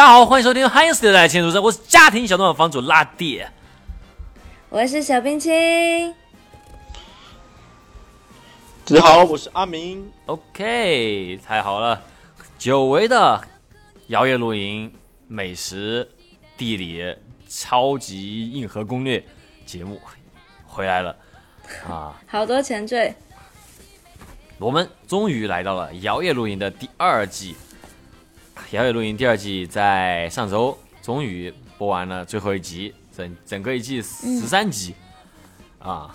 [0.00, 3.44] 大家好，欢迎收听《汉斯的来千主生》，我是家庭小动物房主拉弟。
[4.70, 6.14] 我是小冰清，
[8.86, 10.10] 大家好，我是阿明。
[10.24, 12.02] OK，太好了，
[12.58, 13.46] 久违的
[14.06, 14.90] 摇曳露营、
[15.28, 16.08] 美食、
[16.56, 17.14] 地理
[17.46, 19.22] 超级硬核攻略
[19.66, 20.00] 节目
[20.66, 21.14] 回来了
[21.86, 22.18] 啊！
[22.26, 23.14] 好多前缀，
[24.56, 27.54] 我们终于来到了摇曳露营的第二季。
[28.70, 34.94] 摇曳露营第二季在上周终于播完了最后一集，整整个一季十三集、
[35.80, 36.14] 啊，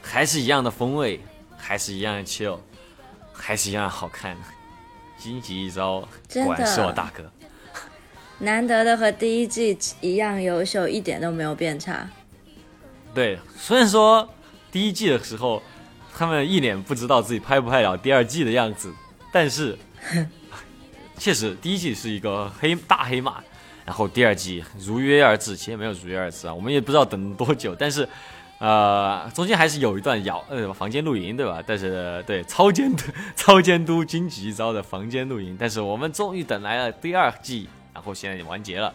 [0.00, 1.18] 还是一样的风味，
[1.56, 2.58] 还是一样的 chill，
[3.32, 4.36] 还是一样好看。
[5.18, 6.08] 荆棘一招，
[6.44, 7.28] 果然是我大哥。
[8.38, 12.08] 难得的和第一季一样优秀，一点都没有变差。
[13.12, 14.28] 对，虽然说
[14.70, 15.60] 第一季的时候，
[16.16, 18.94] 他们一脸不知道自己拍不拍了第二季的样子，
[19.32, 19.76] 但是
[21.20, 23.40] 确实第一季是一个黑大黑马，
[23.84, 28.08] 然后第二季如约而至，其实没有如约而至啊，我们也不知道等多久，但是。
[28.62, 31.64] 呃，中间还是有一段摇呃房间露营，对吧？
[31.66, 33.04] 但是对超监督
[33.34, 38.92] 超监督荆棘一招的房间露营，但是我们终于等来了第二季，然后现在也完结了。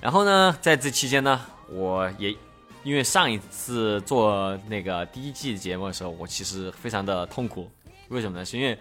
[0.00, 2.34] 然后呢，在这期间呢，我也
[2.82, 7.70] 因为上一次做那个第一季节目的时候，我其实非常的痛苦。
[8.08, 8.44] 为什么呢？
[8.44, 8.76] 是因为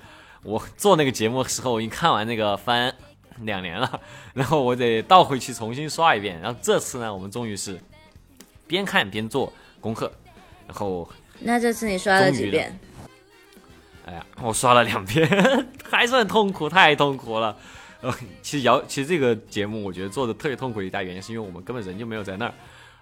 [0.47, 2.93] 我做那个节目的时候，我已经看完那个番
[3.41, 3.99] 两年了，
[4.33, 6.39] 然后我得倒回去重新刷一遍。
[6.39, 7.77] 然后这次呢，我们终于是
[8.65, 10.09] 边看边做功课，
[10.65, 11.07] 然后
[11.39, 12.79] 那这次你刷了几遍？
[14.05, 15.27] 哎呀，我刷了两遍，
[15.83, 17.57] 还是很痛苦，太痛苦了。
[17.99, 22.53] 呃，其实摇，其实这个节目我觉得做的特别痛苦的一大原因，是因为我们根本人就没有在那儿，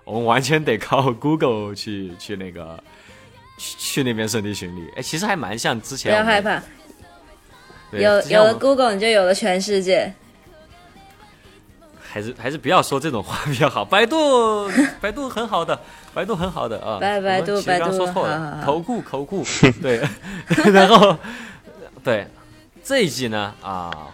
[0.03, 2.83] 我们完全得靠 Google 去去那个
[3.59, 4.89] 去去那边圣地巡礼。
[4.95, 6.63] 哎，其实还蛮像之前不要害怕，对
[7.91, 10.13] 有有了 Google 你就有了全世界。
[12.01, 13.83] 还是还是不要说这种话比较好。
[13.83, 14.69] 百度
[15.01, 15.77] 百度很好的，
[16.13, 16.97] 百度很好的啊。
[16.97, 19.43] 百百度百度说错了，好口顾口顾
[19.81, 20.01] 对，
[20.71, 21.17] 然后
[22.01, 22.25] 对
[22.81, 24.07] 这一季呢啊，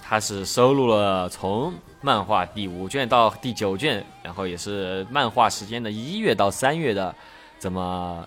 [0.00, 7.12] 它是收录了从漫画第五卷到第九卷，然后也是漫画时间的一月到三月的
[7.58, 8.24] 怎么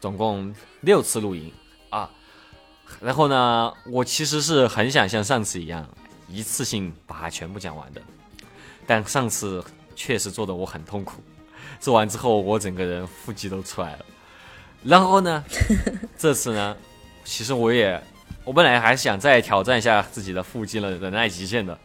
[0.00, 1.63] 总共六次露营啊。
[3.00, 5.86] 然后呢，我其实是很想像上次一样，
[6.28, 8.00] 一次性把它全部讲完的。
[8.86, 9.62] 但上次
[9.96, 11.22] 确实做的我很痛苦，
[11.80, 14.04] 做完之后我整个人腹肌都出来了。
[14.82, 15.44] 然后呢，
[16.18, 16.76] 这次呢，
[17.24, 18.02] 其实我也，
[18.44, 21.78] 我本来还想再挑战一下自己的腹肌的忍耐极限的，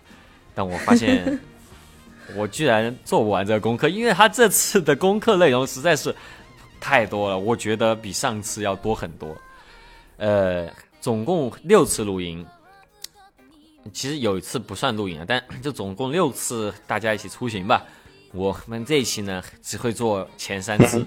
[0.53, 1.39] 但我发现
[2.35, 6.13] 我居然做不完这个功课，因为他这次的功课内容实在是
[6.79, 9.35] 太多了，我觉得比上次要多很多。
[10.17, 10.67] 呃，
[11.01, 12.45] 总共六次露营，
[13.93, 17.85] 其实有一次不算露营啊，但就总共六次大家一起出行吧。
[18.33, 21.05] 我们这一期呢只会做前三次，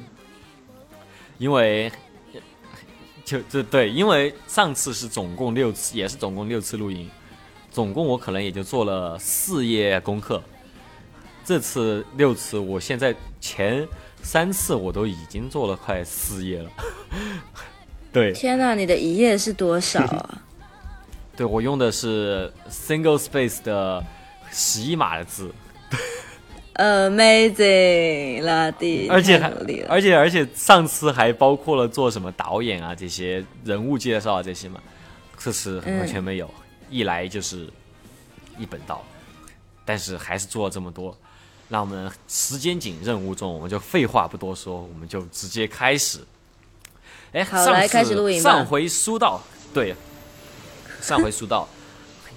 [1.38, 1.92] 因为
[3.24, 7.08] 就这对，因为上次是总共六次，也是总共六次露营，
[7.70, 10.42] 总共我可能也就做了四页功课。
[11.44, 13.86] 这次六次，我现在前
[14.22, 16.70] 三次我都已经做了快四页了。
[18.12, 20.42] 对，天哪，你的一页是多少啊？
[21.34, 24.04] 对我用的是 single space 的
[24.50, 25.50] 十一码的字，
[26.76, 29.38] Amazing，拉蒂，而且。
[29.88, 34.78] 而且而且上次还包括了做什么导演啊这些人物介绍啊这些嘛，
[35.38, 36.52] 这次完全没有，
[36.90, 37.66] 一来就是
[38.58, 39.02] 一本道，
[39.86, 41.16] 但是还是做了这么多。
[41.68, 46.18] 那我们时间紧，任务重，我们就废话不多说，我们就直接开始。
[47.32, 48.50] 哎，好来开始录影吧。
[48.50, 49.40] 上回书道，
[49.72, 49.94] 对，
[51.00, 51.66] 上回书道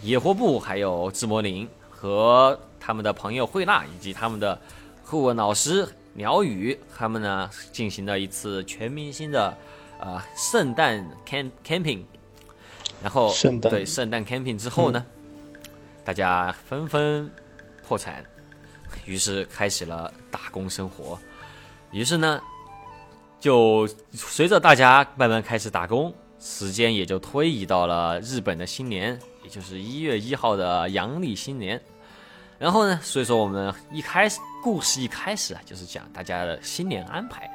[0.01, 4.57] 野活部还有智魔灵和他们的朋友慧娜以及他们的
[5.05, 9.53] 顾问老师鸟语，他们呢进行了一次全明星的
[9.99, 12.01] 呃圣诞 camp camping，
[13.03, 13.69] 然后圣诞。
[13.69, 15.05] 对圣诞 camping 之后呢，
[16.05, 17.29] 大家纷纷
[17.85, 18.23] 破产，
[19.03, 21.19] 于是开始了打工生活，
[21.91, 22.41] 于是呢，
[23.45, 31.79] 就随着大家慢慢开始打工，时间也就推移到了日本的新年，也就是一月一号的阳历新年。
[32.57, 37.47] 然后呢，所以说我们一开始故事一开始啊，就是讲大家的新年安排。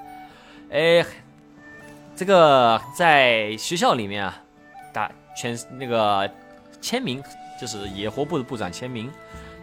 [0.71, 1.05] 哎，
[2.15, 4.41] 这个在学校里面啊，
[4.93, 6.31] 大全那个
[6.81, 7.21] 签名，
[7.61, 9.11] 就是野活部的部长签名，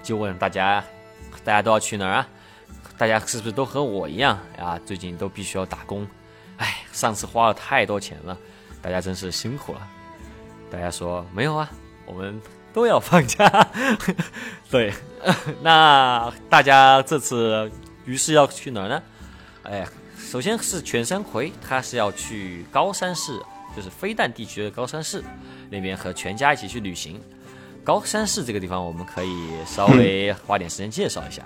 [0.04, 0.84] 就问大家，
[1.46, 2.28] 大家都要去哪儿啊？
[2.98, 4.78] 大家是不是都和我一样啊？
[4.86, 6.06] 最近都必须要打工，
[6.58, 8.38] 哎，上次花了太多钱了，
[8.82, 9.88] 大家真是辛苦了。
[10.70, 11.70] 大家说没有啊，
[12.06, 12.42] 我们
[12.74, 13.48] 都要放假。
[14.70, 14.94] 对，
[15.62, 17.72] 那大家这次
[18.06, 19.04] 于是要去哪儿呢？
[19.64, 19.88] 哎，
[20.18, 23.40] 首先是全山葵，他是要去高山市，
[23.76, 25.24] 就是飞弹地区的高山市
[25.70, 27.22] 那边和全家一起去旅行。
[27.84, 31.42] 高山市这个地方，我们可以稍微花点时间介绍一下，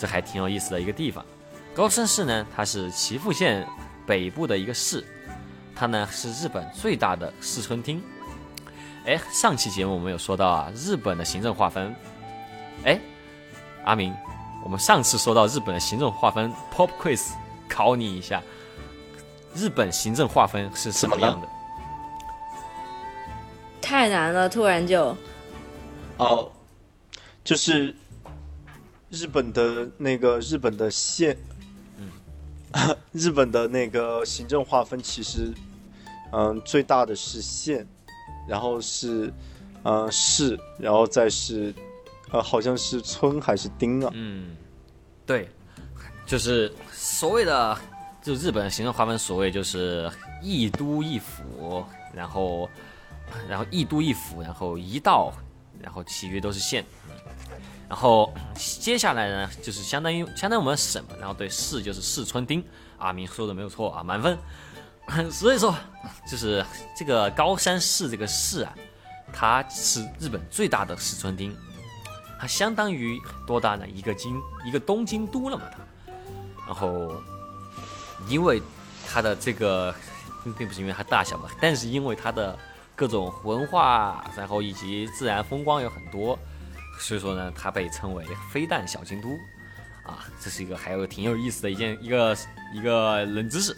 [0.00, 1.24] 这还挺有意思的一个地方。
[1.72, 3.64] 高山市呢，它是岐阜县
[4.06, 5.04] 北部的一个市，
[5.74, 8.02] 它呢是日本最大的市村厅。
[9.06, 11.94] 哎，上期节目我们有说到啊，日本的行政划分。
[12.84, 12.98] 哎，
[13.84, 14.14] 阿明，
[14.64, 17.32] 我们上次说到日本的行政划分，Pop Quiz
[17.68, 18.42] 考你一下，
[19.54, 21.48] 日本行政划分是什么样的？
[23.82, 25.14] 太难了，突然就。
[26.16, 26.50] 哦，
[27.44, 27.94] 就是
[29.10, 31.53] 日本的那个日本的县，嗯，
[33.12, 35.52] 日本的那个行政划分其实，
[36.32, 37.86] 嗯，最大的是县，
[38.48, 39.32] 然后是，
[39.82, 41.74] 呃，市，然后再是，
[42.30, 44.10] 呃，好像是村还是町啊？
[44.14, 44.56] 嗯，
[45.24, 45.48] 对，
[46.26, 47.78] 就是所谓的，
[48.22, 50.10] 就日本行政划分，所谓就是
[50.42, 52.68] 一都一府，然后，
[53.48, 55.32] 然后一都一府，然后一道。
[55.82, 56.82] 然后其余都是县，
[57.88, 62.64] 然后接下来呢，就是相当于相当于我们省，然后对市就是市村町。
[62.98, 64.38] 阿明说的没有错啊，满分。
[65.30, 65.74] 所以说，
[66.26, 66.64] 就是
[66.96, 68.74] 这个高山市这个市啊，
[69.32, 71.54] 它是日本最大的市村町，
[72.40, 73.86] 它相当于多大呢？
[73.86, 75.78] 一个京一个东京都了嘛它。
[76.66, 77.12] 然后
[78.28, 78.62] 因为
[79.06, 79.94] 它的这个
[80.56, 82.58] 并不是因为它大小吧，但是因为它的。
[82.96, 86.38] 各种文化，然后以及自然风光有很多，
[86.98, 89.38] 所以说呢，它被称为飞弹小京都，
[90.04, 92.36] 啊，这是一个还有挺有意思的一件一个
[92.72, 93.76] 一个冷知识。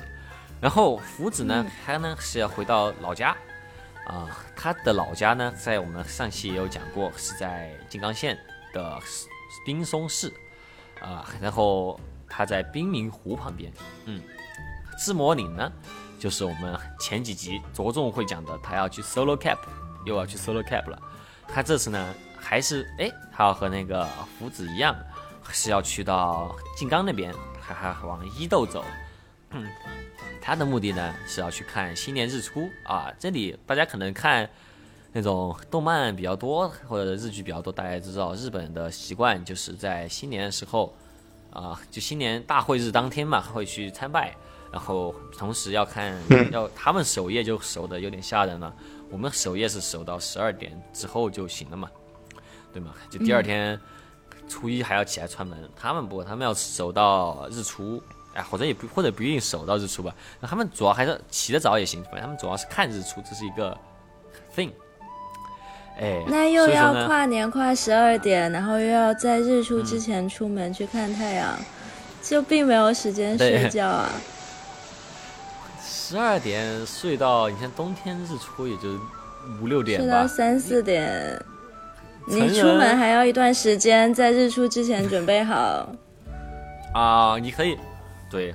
[0.60, 3.36] 然后福子呢，他呢是要回到老家，
[4.06, 8.38] 啊，他的老家呢在我们上期也有讲过，是在静冈县
[8.72, 8.98] 的
[9.64, 10.32] 滨松市，
[11.00, 13.72] 啊，然后他在滨名湖旁边，
[14.04, 14.20] 嗯，
[14.98, 15.72] 志摩岭呢。
[16.18, 19.58] 就是我们前几集着重会讲的，他要去 solo cap，
[20.06, 20.98] 又要去 solo cap 了。
[21.46, 22.14] 他这次呢，
[22.48, 24.06] 还是哎，他要和那个
[24.38, 24.94] 福子一样，
[25.50, 28.84] 是要去到静冈那边，还还往伊豆走。
[29.50, 29.66] 嗯，
[30.40, 33.12] 他的目的呢是要去看新年日出啊。
[33.18, 34.48] 这里大家可能看
[35.12, 40.94] 那种动漫比较多或者日剧比较多，大家知道日本的习惯就是在新年的时候
[41.50, 44.32] 啊，就新年大会日当天嘛，会去参拜。
[44.70, 46.14] 然后同时要看，
[46.52, 48.72] 要他们守夜就守的有点吓人了。
[49.10, 51.88] 我们守夜是守到十二点之后就行了嘛，
[52.76, 52.92] 对吗？
[53.08, 53.80] 就第二天
[54.46, 55.58] 初一还要起来串门。
[55.74, 58.02] 他们不，他们要守到日出，
[58.34, 60.14] 哎，或者也不或者不一定守到日出吧。
[60.38, 63.74] 那他们主要还是起得早也行，反正他们主要是看日出，这是一个
[64.54, 64.70] thing。
[65.98, 71.58] 哎，那又要跨年跨十二点，然后又要在日出之前出门去看太阳，
[72.22, 74.10] 就并没有时间睡 觉啊。
[75.82, 79.00] 十二点睡到，你像冬天日出也就
[79.60, 80.04] 五六点吧。
[80.04, 81.42] 睡到三四点，
[82.26, 85.88] 你出门还要一段时间，在日出之前准备好。
[86.92, 87.76] 啊，你可以，
[88.30, 88.54] 对，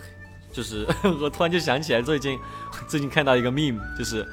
[0.51, 0.85] 就是
[1.21, 2.37] 我突然就想起来，最近
[2.87, 4.27] 最近看到一个 meme，就是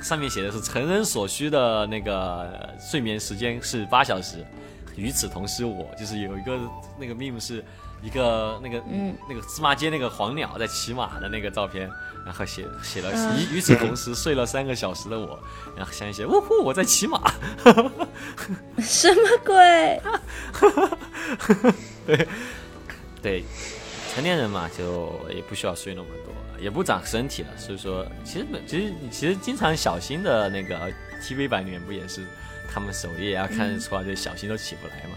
[0.00, 4.44] 上面写的是成人所需的那个睡眠时间是八小时，
[4.96, 6.58] 与此同时，我就是有一个
[6.98, 7.64] 那个 meme 是
[8.02, 11.90] 一个那个嗯那个芝麻街那个黄鸟在骑马的那个照片。
[12.28, 15.42] 然后写写了，与与此同时睡了三个小时的我，
[15.74, 17.18] 然后想一些，呜呼，我在骑马，
[18.78, 20.02] 什么鬼？
[22.06, 22.28] 对
[23.22, 23.44] 对，
[24.14, 30.92] 成年人嘛，就也不需要睡那么多，也不长身体了，所以说，其实其实你其实经常小新的那个
[31.22, 32.26] TV 版里面不也是，
[32.70, 35.16] 他们守夜啊，看日出啊，这小新都起不来嘛，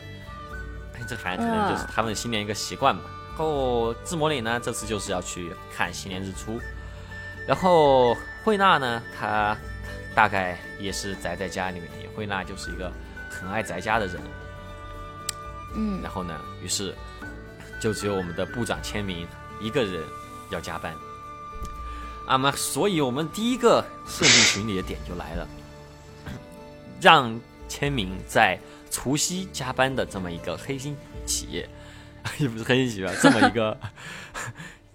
[1.06, 3.02] 这反正可能就是他们新年一个习惯嘛。
[3.32, 6.58] 然后自摩里呢，这次就是要去看新年日出。
[7.48, 9.58] 然后惠娜呢，她
[10.16, 11.90] 大概也是宅在家里面。
[12.16, 12.92] 惠娜就是一个
[13.30, 14.22] 很爱宅家的人。
[15.76, 16.02] 嗯。
[16.02, 16.94] 然后呢，于是
[17.80, 19.28] 就只有我们的部长签名
[19.60, 20.04] 一个人
[20.50, 20.94] 要加班。
[22.28, 25.48] 那么，所以我们第一个设定群里的点就来了，
[27.02, 30.96] 让签名在除夕加班的这么一个黑心
[31.26, 31.68] 企业，
[32.40, 33.78] 也不是黑心企业，这么一个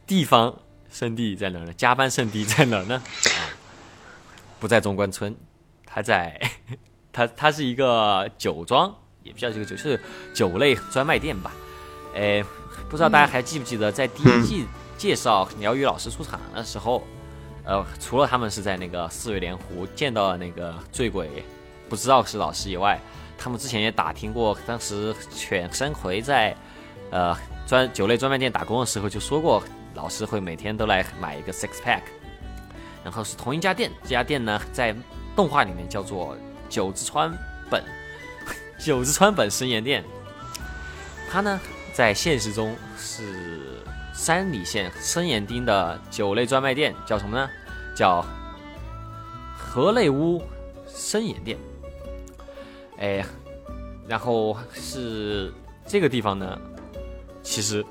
[0.07, 0.55] 地方。
[0.97, 1.71] 圣地在哪呢？
[1.75, 3.03] 加班圣地在哪呢？
[4.59, 5.37] 不在中关村，
[5.85, 6.41] 他在，
[7.13, 10.01] 他他是一个酒庄，也不叫这个酒，是
[10.33, 11.53] 酒类专卖店吧？
[12.15, 12.43] 哎，
[12.89, 14.65] 不知道大家还记不记得，在第一季
[14.97, 17.07] 介绍鸟语老师出场的时候，
[17.67, 21.45] 呃，除了他们是在那个四月莲湖见到了那个醉鬼，
[21.91, 22.99] 不知道是老师以外，
[23.37, 26.57] 他们之前也打听过，当时犬山葵在
[27.11, 27.37] 呃
[27.67, 29.63] 专酒类专卖店打工的时候就说过，
[29.97, 32.03] 老师会每天都来买一个 six pack，
[33.03, 34.95] 然后是同一家店，这家店呢在
[35.35, 36.37] 动画里面叫做
[36.69, 37.33] 九之川
[37.71, 37.83] 本
[38.79, 40.05] 九之川本生盐店，
[41.31, 41.59] 它呢
[41.95, 43.83] 在现实中是
[44.15, 47.49] 山里县生盐町的酒类专卖店，叫什么呢？
[47.97, 48.25] 叫
[49.57, 50.43] 河内屋
[50.87, 51.59] 生盐店。
[52.99, 53.25] 哎，
[54.07, 55.53] 然后是
[55.87, 56.59] 这个地方呢，
[57.43, 57.85] 其实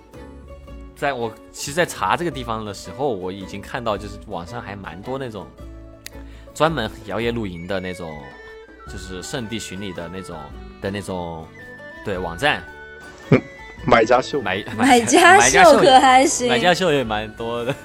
[0.96, 5.46] 在我其实，在查这个地方的时候，我已经看到，就是网上还蛮多那种
[6.54, 8.18] 专门摇曳露营的那种，
[8.88, 10.40] 就是圣地巡礼的那种
[10.82, 11.46] 的那种
[12.04, 12.64] 对网站，
[13.86, 17.75] 买家秀， 买买家买家秀秀可还行，买家秀也蛮多的，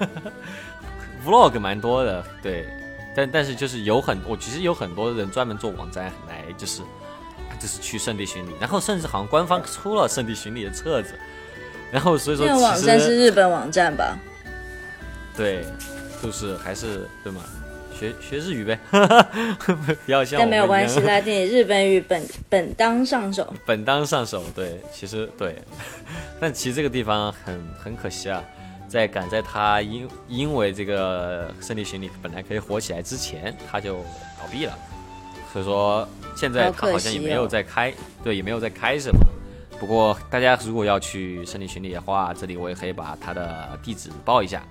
[1.27, 2.67] vlog 蛮多的，对，
[3.15, 6.83] 但但是就是有很，我其实有很多人专门做网站来就是。
[7.61, 11.13] 就是去圣地巡礼，然后甚至好像官方出了圣地巡礼的册子，
[11.93, 14.17] 然后所以说这个网站是日本网站吧？
[15.37, 15.65] 对，
[16.23, 17.41] 就是还是对吗？
[17.99, 18.79] 学学日语呗，
[20.07, 24.43] 不要像但没有关系，拉 丁日本语本本当上手，本当上手。
[24.55, 25.57] 对，其实对，
[26.41, 28.43] 但其实这个地方很很可惜啊，
[28.89, 33.97] 在赶在他因因为这个胜利巡礼本来可以火起来之前，他就
[34.39, 34.79] 倒闭了，
[35.53, 36.09] 所以说。
[36.37, 37.93] 现在他好像也没有在开，
[38.23, 39.19] 对，也没有在开什么。
[39.81, 44.63] 不过大家如果要去胜利群里的话，这里我也可以把他的地址报一下，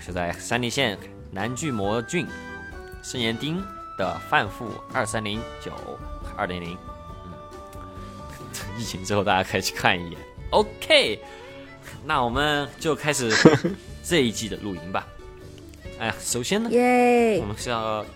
[0.00, 0.96] 是在山梨县
[1.32, 2.26] 南巨魔郡
[3.02, 3.60] 圣岩町
[3.98, 5.72] 的范富二三零九
[6.36, 6.78] 二零零。
[7.24, 7.32] 嗯，
[8.78, 10.18] 疫情之后大家可以去看一眼。
[10.50, 11.20] OK，
[12.04, 13.30] 那我们就开始
[14.04, 15.04] 这一季的露营吧。
[15.98, 16.70] 哎呀，首先呢，
[17.40, 18.06] 我们是要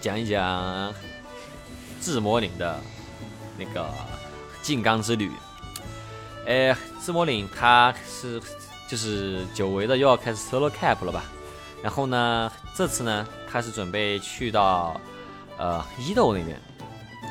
[0.00, 0.92] 讲一讲。
[2.00, 2.80] 自魔岭的
[3.58, 3.86] 那个
[4.62, 5.30] 静冈之旅，
[6.50, 8.42] 哎，自魔岭他是
[8.88, 11.22] 就是久违的又要开始 solo cap 了吧？
[11.80, 15.00] 然后呢，这次呢，他是准备去到
[15.58, 16.60] 呃伊豆那边，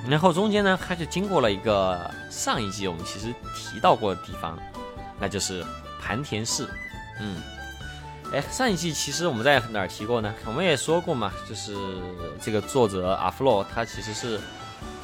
[0.08, 4.58] 然后中间呢，他就经过了一个上一季我们其实提到过的地方，
[5.20, 5.66] 那就是
[6.02, 6.66] 盘田市。
[7.20, 7.42] 嗯，
[8.32, 10.34] 哎，上一季其实我们在哪儿提过呢？
[10.46, 11.76] 我们也说过嘛，就是
[12.42, 14.40] 这个作者阿弗洛他其实是。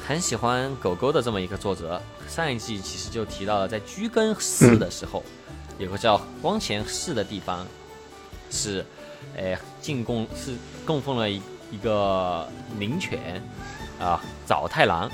[0.06, 5.22] 很喜欢狗狗的这么一个作者，上一季其实就提到了，在居根寺的时候，
[5.78, 7.66] 有个叫光前寺的地方，
[8.50, 8.84] 是，
[9.36, 10.54] 哎，进贡是
[10.84, 11.40] 供奉了一
[11.70, 13.42] 一个灵犬，
[13.98, 15.10] 啊，早太郎。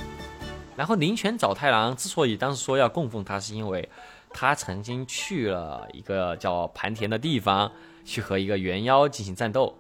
[0.77, 3.89] 然后灵犬早太郎之所以当时说要供奉他，是因为
[4.31, 7.71] 他曾经去了一个叫盘田的地方，
[8.05, 9.77] 去和一个猿妖进行战斗，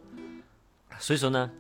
[0.98, 1.50] 所以说呢。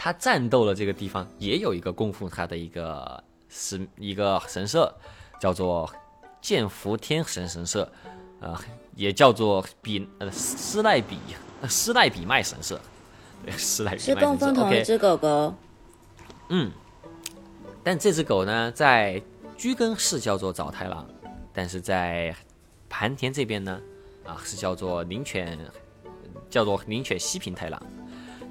[0.00, 4.92] 他战斗的这个地方也有一个供奉他的一个是一个神社，
[5.40, 5.90] 叫做
[6.40, 7.90] 剑福天神神社，
[8.40, 8.60] 啊，
[8.94, 11.18] 也叫做比呃斯赖比
[11.68, 12.78] 斯赖比麦神社，
[13.44, 15.54] 对，斯赖比是供奉同一只狗狗。
[16.50, 16.70] 嗯，
[17.82, 19.22] 但这只狗呢，在
[19.56, 21.06] 居根市叫做早太郎，
[21.52, 22.34] 但是在
[22.88, 23.80] 盘田这边呢，
[24.24, 25.58] 啊，是叫做灵犬，
[26.48, 27.82] 叫做灵犬西平太郎，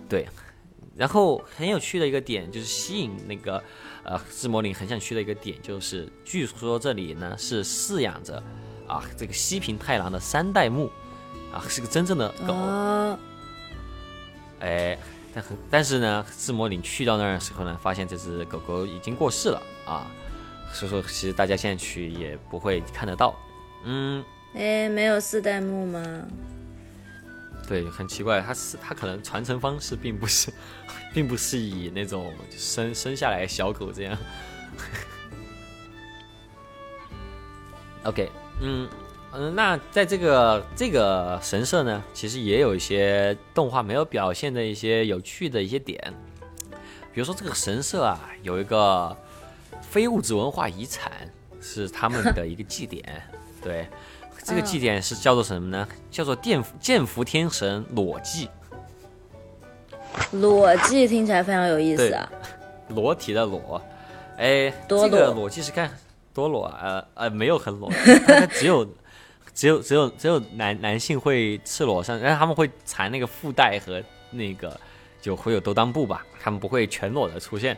[0.09, 0.27] 对。
[0.95, 3.63] 然后很有趣的一个点就是吸引那个，
[4.07, 8.41] 呃，自魔岭很想去的一个点就是，据说这里呢是饲养着，
[8.87, 10.89] 啊，这个西平太郎的三代目，
[11.51, 12.53] 啊，是个真正的狗。
[14.61, 14.97] 哎，
[15.35, 20.07] 但很但是呢，自魔岭去到那儿的时候呢，发现这只狗狗已经过世了啊，
[20.71, 23.35] 所以说其实大家现在去也不会看得到。
[23.83, 24.23] 嗯，
[24.53, 26.23] 哎，没有四代目吗？
[27.67, 30.49] 对，很奇怪，它是它可能传承方式并不是，
[31.17, 34.15] 并不是以那种生生下来小狗这样。
[38.03, 38.29] OK，
[38.61, 38.87] 嗯
[39.33, 45.99] 嗯，那在这个这个神社呢，其实也有一些动画没有表现的一些有趣的一些点，
[47.11, 49.17] 比如说这个神社啊，有一个
[49.81, 51.11] 非物质文化遗产
[51.59, 53.27] 是他们的一个祭典，
[53.63, 53.87] 对。
[54.43, 55.87] 这个祭典是叫做什么呢？
[56.11, 58.47] 叫做剑剑福天神裸祭。
[60.31, 62.29] 裸祭听起来非常有意思啊！
[62.89, 63.81] 裸体的裸，
[64.37, 65.89] 哎，这个裸祭是看
[66.33, 67.05] 多裸啊？
[67.15, 67.91] 呃，没有很裸，
[68.51, 68.85] 只有
[69.53, 74.79] 只有只有只有男男性会赤裸上，然后他们会缠那个腹带和那个
[75.21, 77.75] 就会有兜裆布吧，他们不会全裸的出现。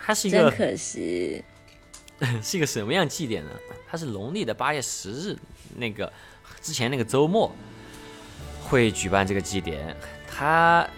[0.00, 1.44] 它是一个可惜，
[2.42, 3.50] 是一个什么样祭典呢？
[3.90, 5.36] 它是农历的八月十日。
[5.76, 6.10] 那个
[6.62, 7.52] 之前那个周末
[8.64, 9.94] 会举办这个祭典，
[10.26, 10.88] 它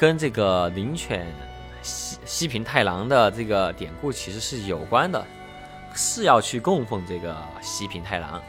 [0.00, 1.26] 跟这个灵犬
[1.82, 5.22] 西西平太郎的这个典故其实是有关的，
[5.94, 8.42] 是要去供奉这个西平太郎。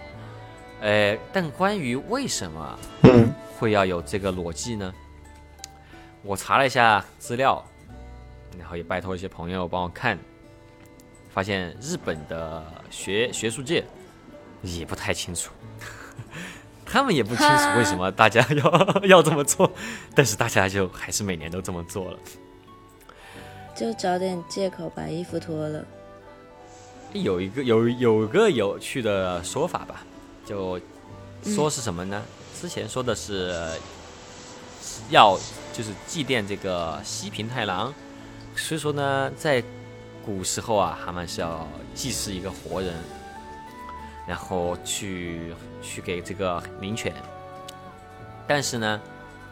[0.79, 4.93] 呃，但关于为什么嗯会要有这个裸祭呢？
[6.23, 7.61] 我查了一下资料，
[8.57, 10.17] 然后也拜托一些朋友帮我看，
[11.33, 13.83] 发现日本的学学术界
[14.61, 15.51] 也不太清楚，
[16.91, 19.71] 他们也不清楚为什么大家要 要这么做，
[20.13, 22.19] 但是大家就还是每年都这么做了。
[23.73, 25.85] 就找点借口把衣服脱了。
[27.13, 30.03] 有一个有有个有趣的说法吧，
[30.45, 30.77] 就
[31.43, 32.21] 说是什么呢？
[32.61, 33.55] 之前说的是
[35.09, 35.39] 要
[35.71, 37.93] 就是祭奠这个西平太郎，
[38.55, 39.63] 所以说呢，在
[40.25, 42.93] 古时候啊，他们是要祭祀一个活人，
[44.27, 47.13] 然后去去给这个灵犬。
[48.47, 48.99] 但是呢，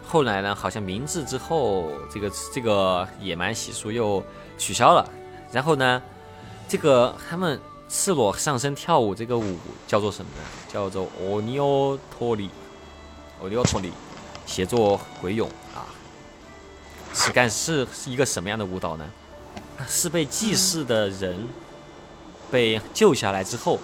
[0.05, 4.23] 后来呢，好像明治之后，这个这个野蛮习俗又
[4.57, 5.07] 取消了。
[5.51, 6.01] 然后呢，
[6.67, 9.57] 这个他们赤裸上身跳舞这个舞
[9.87, 10.43] 叫做什么呢？
[10.71, 12.49] 叫做奥尼奥托里，
[13.41, 13.91] 奥尼奥托里，
[14.45, 15.87] 写作鬼俑啊。
[17.13, 19.09] 是干是是一个什么样的舞蹈呢？
[19.87, 21.47] 是被祭祀的人
[22.51, 23.79] 被救下来之后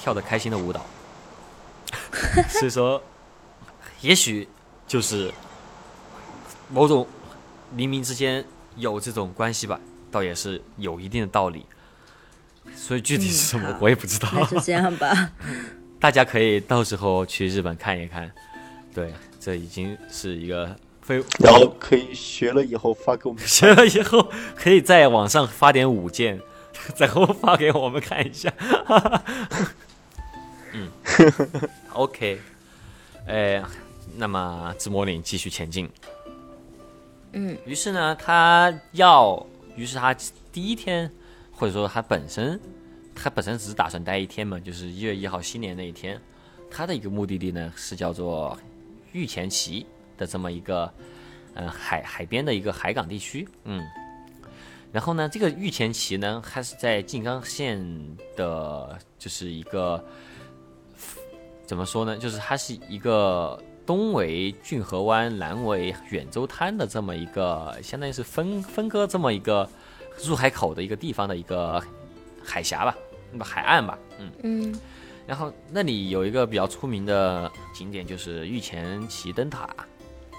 [0.00, 0.84] 跳的开心的舞蹈。
[2.48, 3.02] 所以说，
[4.00, 4.48] 也许
[4.86, 5.32] 就是
[6.70, 7.06] 某种
[7.74, 8.44] 冥冥之间
[8.76, 9.78] 有这种关系吧，
[10.10, 11.66] 倒也是有一定的道理。
[12.74, 15.30] 所以具体是什么、我也不知道， 那就这样吧。
[15.98, 18.30] 大家可以到时候去日本看一看。
[18.94, 23.46] 对，这已经是一个非然后可以学了以后发给我们。
[23.46, 26.40] 学了以后可以在网上发点舞剑，
[26.96, 28.52] 然后发给我们看一下。
[30.72, 30.90] 嗯
[31.92, 32.40] ，OK，
[33.26, 33.62] 哎，
[34.16, 35.88] 那么自摸岭继续前进。
[37.32, 40.14] 嗯，于是呢，他要，于是他
[40.52, 41.10] 第一天，
[41.52, 42.58] 或者说他本身，
[43.14, 46.20] 他本身只是打算待一天嘛，就是一月一号新年那一天。
[46.70, 48.58] 他的一个目的地呢是叫做
[49.12, 50.92] 御前旗的这么一个，
[51.54, 53.48] 呃，海海边的一个海港地区。
[53.64, 53.82] 嗯，
[54.92, 57.78] 然后呢，这个御前旗呢，它是在静冈县
[58.36, 60.02] 的，就是一个
[61.68, 62.16] 怎么说呢？
[62.16, 69.68] 就是它是一个东为骏河湾，南为远州滩的这么一个，相当于是分分割这么一个
[70.24, 71.80] 入海口的一个地方的一个
[72.42, 72.96] 海峡吧，
[73.30, 74.32] 那么海岸吧，嗯。
[74.42, 74.80] 嗯
[75.26, 79.68] 然后那里有一个比较出名的景点，就是御前旗灯塔，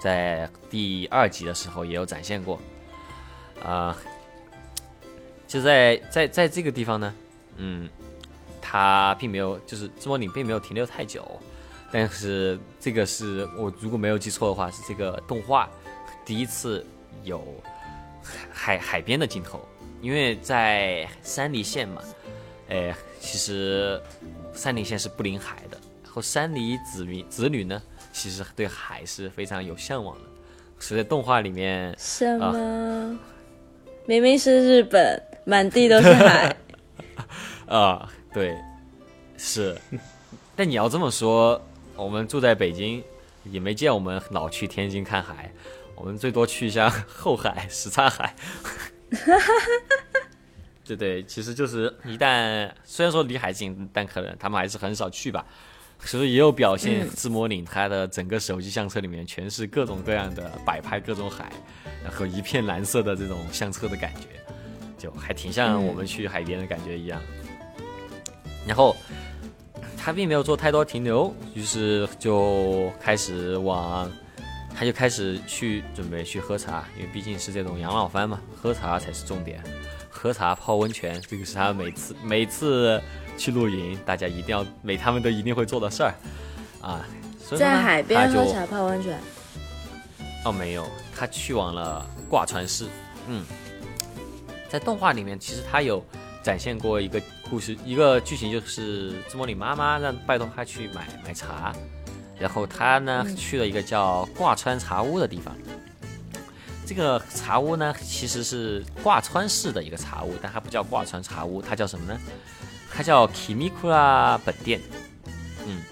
[0.02, 2.58] 在第二集的时候也有展现过。
[3.62, 3.96] 啊、
[5.46, 7.14] 就在在在这个地方呢，
[7.56, 7.88] 嗯，
[8.60, 11.24] 它并没有，就是芝摩岭并没有停留太久，
[11.90, 15.68] 但是这个是我如果没有记错的话，是这个动画
[16.24, 16.84] 第一次
[17.24, 17.42] 有
[18.52, 19.60] 海海边的镜头，
[20.00, 22.02] 因为在山梨县嘛，
[22.68, 24.00] 哎，其实
[24.52, 30.22] 山梨县是不临海的，然后山梨子民子女呢，其实对海是非常有向往的，
[30.78, 33.18] 所以在动画里面，什么？
[34.06, 36.56] 明明是日本，满地都是海。
[37.68, 38.56] 啊，对，
[39.36, 39.76] 是。
[40.56, 41.60] 但你要这么说，
[41.96, 43.02] 我们住在北京，
[43.44, 45.50] 也没见我们老去天津看海，
[45.94, 48.34] 我们最多去一下 后海、什刹海。
[50.84, 55.44] 对对，其实就是一旦虽然说离海近，但可能他们还是很少去吧。
[56.04, 61.52] 其实也有表现，自摸岭它的整个手机相册里面全是各种各样的摆拍各种海，
[62.02, 64.26] 然后一片蓝色的这种相册的感觉，
[64.98, 67.20] 就还挺像我们去海边的感觉一样。
[68.66, 68.96] 然后
[69.96, 74.10] 他并没有做太多停留，于是就开始往，
[74.74, 79.62] 他就开始去准备去喝茶，因为毕竟是这种养老番嘛，喝茶才是重点。
[80.08, 83.00] 喝茶泡温泉，这个是他每次每次
[83.38, 86.14] 去露营，大家一定要每他们都一定会做的事儿
[86.82, 87.06] 啊。
[87.56, 89.18] 在海边喝茶泡温泉，
[90.44, 92.86] 哦，没有，他去往了挂川市。
[93.28, 93.44] 嗯，
[94.68, 96.04] 在动画里面，其实他有
[96.42, 101.74] 展现过一个故事，一个剧情，就是芝摩里妈妈让拜托他去买买茶，
[102.38, 105.54] 然后他呢、嗯去了一个叫挂川茶屋的地方。
[106.86, 112.18] 这个茶屋呢，其实是挂川市的一个茶屋，但它不叫挂川茶屋，它叫什么呢？
[112.92, 114.80] 它叫 Kimikura 本店。
[115.66, 115.82] 嗯，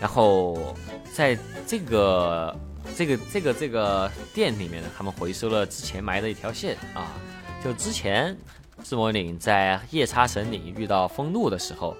[0.00, 0.76] 然后
[1.12, 2.56] 在这个
[2.94, 7.18] 这个这个这个店里面呢，他们回收了之前埋的一条线啊，
[7.64, 8.36] 就之前
[8.82, 11.96] 自摩岭在夜叉神岭遇到风怒的时候，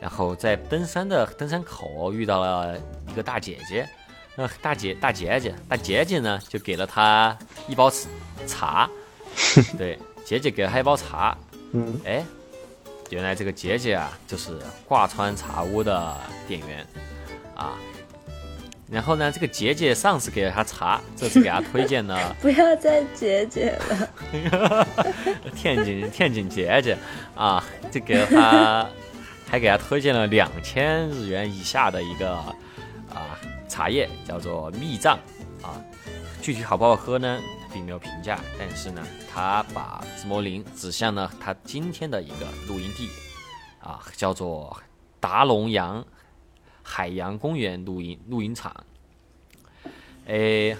[0.00, 3.88] 然后在登山的登山口遇到了一个大姐姐，
[4.36, 7.36] 那大姐大姐姐大姐姐呢就给了他
[7.68, 7.90] 一包
[8.46, 8.88] 茶，
[9.78, 11.36] 对，姐姐给了他一包茶，
[11.72, 12.24] 嗯，哎，
[13.10, 16.86] 原来这个姐姐啊，就是挂川茶屋的店员
[17.54, 17.78] 啊。
[18.90, 24.86] 然后呢，这个姐姐上次给了他茶，这次给他推荐了 不要再姐姐了。
[25.54, 26.98] 天津天津姐姐
[27.36, 28.88] 啊，这给了他，
[29.48, 35.16] 还给他推荐了两千日元以下的一个啊茶叶，叫做蜜藏
[35.62, 35.78] 啊。
[36.42, 37.38] 具体好不好喝呢，
[37.72, 43.08] 并没有评价，但是呢，他把紫魔林指向了他今天的一个露营地
[43.80, 44.76] 啊，叫做
[45.20, 46.04] 达龙洋
[46.90, 48.74] 海洋公园露营露营场。
[50.26, 50.76] 诶，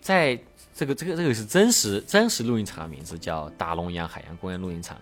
[0.00, 0.38] 在
[0.74, 4.96] 这个这个这个是真实真实露营场的名字，叫大龙阳海洋公园露营场。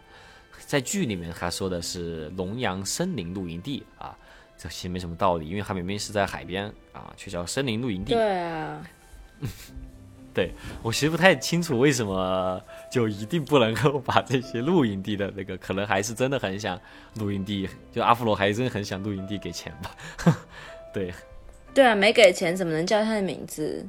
[0.67, 4.17] 在剧里面他说的是龙阳森林露营地啊，
[4.59, 8.13] 这其实没什么道理，因为他明明是在海边啊，却叫森林露营地。
[8.13, 8.83] 对啊，
[10.33, 16.81] 对我其实不太清楚为什么就一定不能够把这些露营地的那个，可能还是真的很想
[17.17, 20.37] 露营地，就阿芙罗还真的很想露营地给钱吧。
[20.95, 21.13] 对，
[21.75, 23.87] 对啊，没给钱怎么能叫他的名字？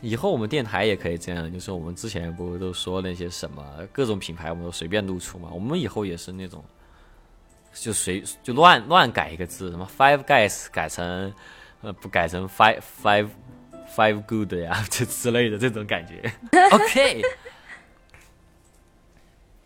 [0.00, 5.50] 以后我们电台也可以这样，就是我们之前不是都说那些什么各种品牌，我们都随便露出嘛。
[5.52, 6.64] 我们以后也是那种，
[7.74, 11.30] 就随就乱乱改一个字，什么 Five Guys 改成
[11.82, 13.28] 呃不改成 Five Five
[13.94, 16.32] Five Good 呀， 这之类的这种感觉。
[16.72, 17.22] OK。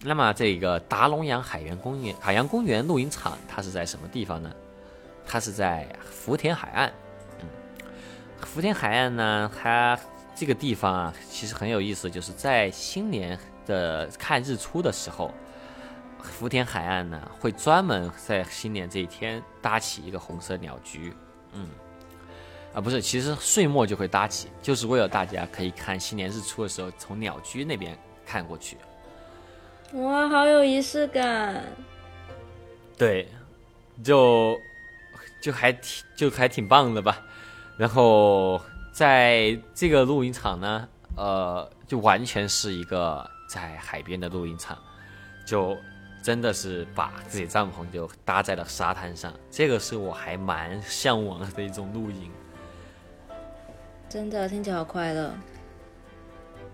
[0.07, 4.53] 那么这个达龙洋海洋公园海洋公园露营场，它是在什么地方呢？
[5.27, 6.93] 它是在福田海岸。
[7.41, 7.49] 嗯，
[8.43, 9.99] 福田海岸呢，它
[10.35, 15.33] 这个地方啊，其实很有意思，就是在新年的看日出的时候，
[16.19, 21.15] 福田海岸呢会专门在新年这一天搭起一个红色鸟居。
[21.55, 21.67] 嗯，
[22.75, 28.77] 啊不是，其实岁末就会搭起，就是为了大家可以看新年日出的时候从鸟居那边看过去。
[29.93, 31.63] 哇，好有仪式感！
[32.99, 33.29] 对，
[34.03, 34.59] 就
[35.41, 37.23] 就还挺就还挺棒的吧。
[37.77, 38.61] 然后
[38.93, 44.77] 在这个露营场呢，呃，就完全是一个在海边的露营场，
[45.47, 45.77] 就
[46.25, 49.33] 真的是把自己帐篷就搭在了沙滩上。
[49.49, 52.33] 这个是我还蛮向往的一种露营。
[54.15, 55.35] 真的听起来好快乐。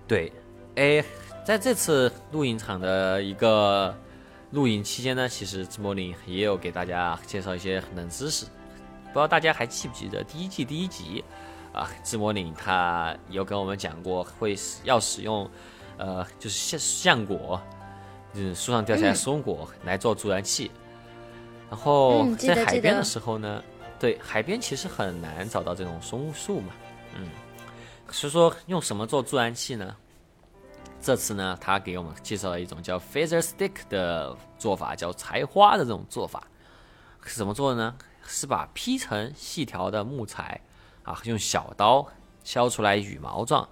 [0.06, 0.30] 对，
[0.76, 1.02] 哎，
[1.42, 3.96] 在这次露营场的一个
[4.50, 8.44] 露营期间呢，其实智魔林也有给大家介绍一些冷知识。
[8.44, 11.24] 不知道大家还记不记得第一季第一集
[11.72, 11.90] 啊？
[12.04, 15.50] 智魔岭他有跟我们讲过，会要使用
[15.96, 17.58] 呃，就是橡橡果，
[18.34, 20.70] 就是树上掉下来松果来做助燃器。
[21.70, 23.64] 然后在海边的时候呢，
[23.98, 26.74] 对海边其实很难找到这种松树嘛，
[27.14, 27.28] 嗯，
[28.10, 29.96] 所以说用什么做助燃器呢？
[31.02, 36.46] 这次呢，他给我们介绍了一种叫 feather stick 的做法，叫柴花的这种做法，
[37.24, 37.96] 是怎么做的呢？
[38.26, 40.60] 是把劈成细条的木材
[41.02, 42.06] 啊，用小刀
[42.44, 43.68] 削出来羽毛状，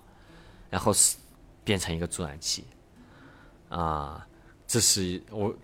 [0.70, 1.16] 然后是
[1.64, 2.66] 变成一个助燃器
[3.68, 4.26] 啊。
[4.66, 5.54] 这是我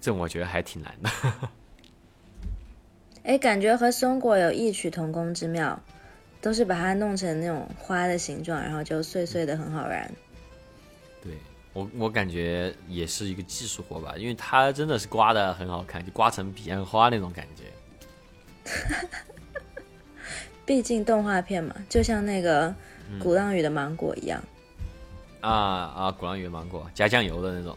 [0.00, 1.10] 这我觉得还挺难的。
[3.24, 5.80] 哎，感觉和松果有异曲同工之妙，
[6.44, 10.12] 都是把它弄成那种花的形状，然后就碎碎的，很好燃。
[11.22, 11.32] 对
[11.72, 17.64] 我我感觉也是一个技术活吧，因为它真的是刮的很好看，就刮成彼岸花那种感觉。
[20.66, 22.66] 毕竟动画片嘛，就像那个
[23.10, 24.38] 嗯鼓浪屿的芒果一样，
[25.40, 26.12] 啊啊！
[26.12, 27.74] 鼓浪屿芒果加酱油的那种。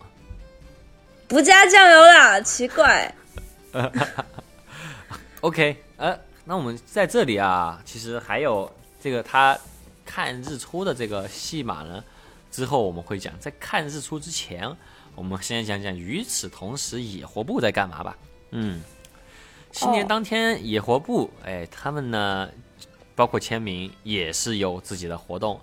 [1.30, 3.16] 不加酱油啦，奇怪。
[5.40, 6.20] OK，呃，
[6.50, 9.60] 那我们在这里啊，其实还有这个他
[10.06, 12.02] 看日出的这个戏码呢，
[12.50, 13.38] 之后我们会讲。
[13.38, 14.74] 在看日出之前，
[15.14, 18.18] 我们先讲讲与此同时野活部在干嘛吧。
[18.52, 18.82] 嗯，
[19.74, 22.50] 新年哦当天野活部，哎，他们呢，
[23.14, 25.60] 包括签名也是有自己的活动。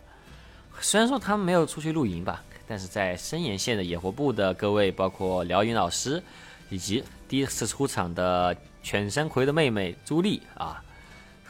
[0.83, 6.23] 虽然说他们没有出去露营吧，但是在深岩县的野活部的各位，包括辽云老师，
[6.69, 10.85] 以及第一次出场的犬山葵的妹妹朱莉啊，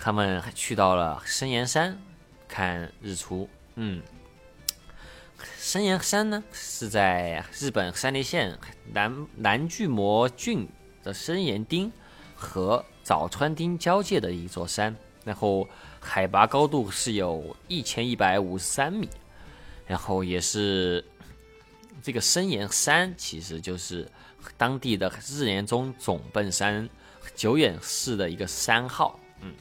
[0.01, 1.99] 他们还去到了深岩山
[2.47, 3.49] 看日出。
[3.75, 4.01] 嗯，
[5.59, 8.57] 深岩山呢是在日本山梨县
[8.93, 10.69] 南南巨摩郡
[11.03, 11.91] 的深岩町
[12.37, 14.95] 和早川町交界的一座山，
[15.25, 15.69] 然后
[15.99, 19.09] 海拔高度是有一千一百五十三米，
[19.89, 21.05] 然后也是
[22.01, 24.09] 这个深岩山其实就是
[24.57, 26.89] 当地的日岩中总奔山
[27.35, 29.19] 久远市的一个山号。
[29.41, 29.53] 嗯，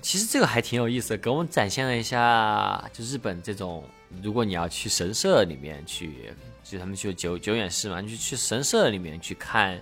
[0.00, 3.84] 其实这个还挺有意思的，给我们展现了一下，就日本这种，
[4.22, 6.32] 如果你要去神社里面去，
[6.64, 9.80] 就他们去九九远寺嘛，你就去神社里面去看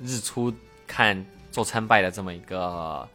[0.00, 0.52] 日出、
[0.86, 3.06] 看做参拜的这么一个，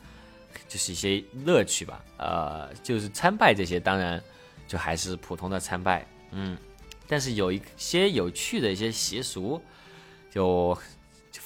[0.67, 2.03] 就是一些乐趣吧。
[2.17, 4.21] 呃，就是参拜这些，当然
[4.67, 6.57] 就还是普通的参拜，嗯，
[7.07, 9.61] 但是有一些有趣的一些习俗，
[10.29, 10.77] 就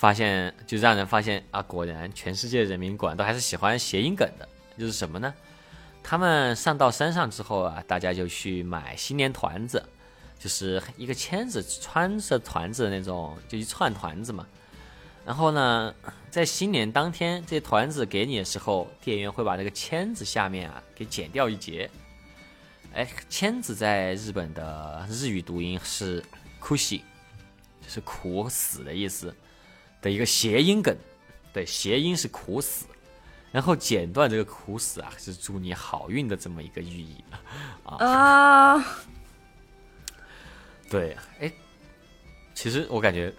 [0.02, 4.50] 发现，就让人发现啊，果然全世界人民果然都还是喜欢谐音梗的。
[4.76, 5.32] 就是什么呢？
[6.02, 9.86] 他们上到山上之后啊，大家就去买新年团子，
[10.40, 14.48] 就是一个签子穿着团子的那种，就一串团子嘛。
[15.24, 15.94] 然后呢，
[16.32, 21.88] 在新年当天，这团子给你的时候，店员会把这个签子下面啊给剪掉一截。
[22.96, 26.26] 哎，签子在日本的日语读音是
[26.60, 29.32] ““kushi”，”，就是苦死的意思
[30.02, 30.96] 的一个谐音梗。
[31.54, 32.86] 对，谐音是苦死。
[33.52, 37.22] 然后剪断这个苦死啊，是祝你好运的这么一个寓意
[37.84, 37.98] 啊。
[37.98, 38.86] 啊，
[40.90, 41.52] 对，哎，
[42.54, 43.34] 其实我感觉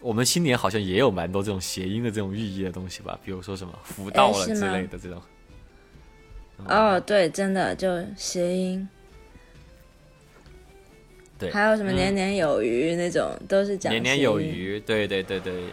[0.00, 5.22] 我们新年好像也有蛮多这种谐音的这种寓意的东西吧，比如说什么福到了之类的这种。
[6.64, 8.88] 哦，对，真的就谐音。
[11.38, 14.80] 对，还有什么年年有余那种，都是讲年年有余。
[14.80, 15.64] 对对对对。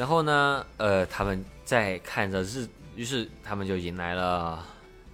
[0.00, 1.44] 然后呢，呃，他们。
[1.70, 4.66] 在看着日，于是他们就迎来了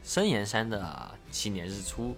[0.03, 2.17] 深岩山的新年日出。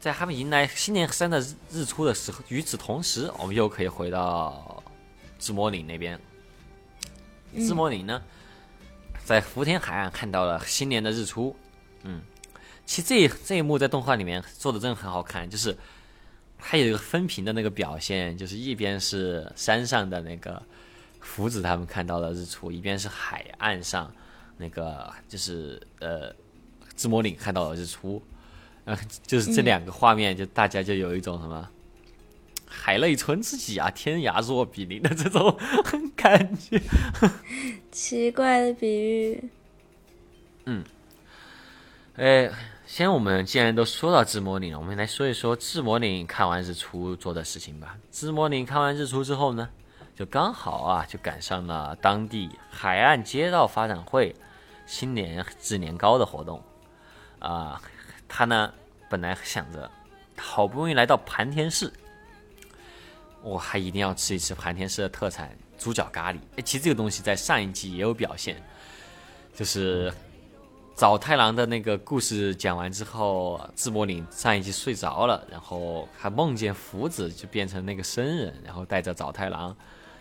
[0.00, 4.82] 在他们迎来新年山的日日出的时候，与此同时，我们又可以回到
[5.38, 6.18] 志摩岭那边。
[7.54, 8.22] 志摩岭呢，
[9.26, 11.54] 在福田海岸看到了新年的日出。
[12.04, 12.22] 嗯，
[12.86, 15.76] 其实这这一幕在动画里面做的真的很好看，就是
[16.58, 20.62] 它有一个分屏的那个表现，就是一边是山上的那个。
[21.28, 24.10] 福子他们看到了日出，一边是海岸上，
[24.56, 26.34] 那个就是呃，
[26.96, 28.20] 自摩岭看到了日出，
[28.86, 31.68] 呃，就是这两个画面，就大家就有一种什么
[32.66, 35.56] “海内存知己啊，天涯若比邻”的这种
[36.16, 36.80] 感觉。
[37.92, 39.50] 奇怪的比喻。
[40.64, 40.82] 嗯，
[42.16, 42.50] 哎，
[42.86, 47.98] 先我们既然都说到志摩岭了，我们来说一说志摩岭看完日出做的事情吧。
[48.10, 49.68] 志摩岭看完日出之后呢？
[50.18, 54.34] 就刚好啊，就赶上了当地海岸街道发展会
[54.84, 56.60] 新年制年糕的活动
[57.38, 57.80] 啊。
[58.26, 58.74] 他呢
[59.08, 59.88] 本来想着，
[60.36, 61.92] 好不容易来到盘田市，
[63.42, 66.38] 我还一定要吃一吃盘田市的特产猪脚咖喱。
[66.56, 68.60] 哎，其实这个东西在上一集也有表现，
[69.54, 70.12] 就是
[70.96, 79.76] 早太郎的那个故事讲完之后，志摩岭上一集睡着了，然后还梦见福子就变成那个僧人，然后带着早太郎。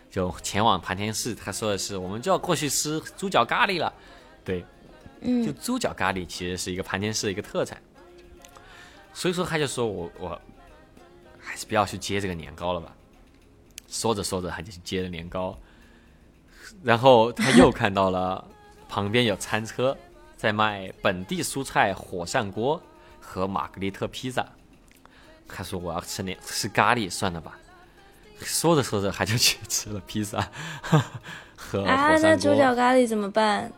[0.10, 3.94] 就前往盘田市，他说的是我们就要过去吃猪脚咖喱了，
[4.44, 4.66] 对，
[5.22, 7.82] 嗯，就猪脚咖喱其实是一个盘田市的一个特产，
[9.14, 10.42] 所以说他就说我我
[11.40, 12.96] 还是不要去接这个年糕了吧，
[13.88, 15.58] 说着说着他就去接了年糕，
[16.82, 18.44] 然后他又看到了
[18.88, 19.96] 旁边有餐车
[20.36, 22.82] 在卖本地蔬菜火扇锅
[23.20, 24.48] 和玛格丽特披萨，
[25.48, 27.58] 他说我要吃年吃咖喱算了吧。
[28.42, 30.48] 说着说着，还就去吃了披萨
[31.56, 33.72] 和啊，那猪脚咖喱怎么办？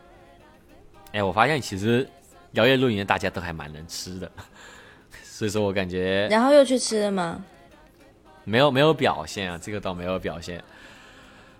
[1.12, 2.08] 哎，我发现其实
[2.52, 4.30] 摇曳露营大家都还蛮能吃的，
[5.24, 6.28] 所以说我感觉。
[6.30, 7.42] 然后又去吃了吗？
[8.44, 10.62] 没有，没有表现啊，这个倒没有表现。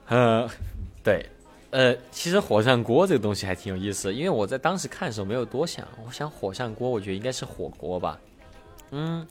[0.08, 0.48] 呃，
[1.02, 1.24] 对，
[1.70, 8.18] 呃，其实火上锅这个东西还挺有意思，因为我在当时看的时候没有多想，我想火上锅，我觉得应该是火锅吧，
[8.90, 9.26] 嗯。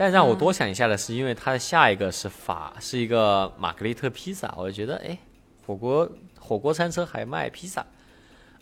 [0.00, 5.18] 但让我多想一下的是，因为它的下一个是法，是一个玛格丽特披萨，我就觉得，哎，
[5.66, 6.08] 火锅
[6.38, 7.84] 火锅餐车还卖披萨，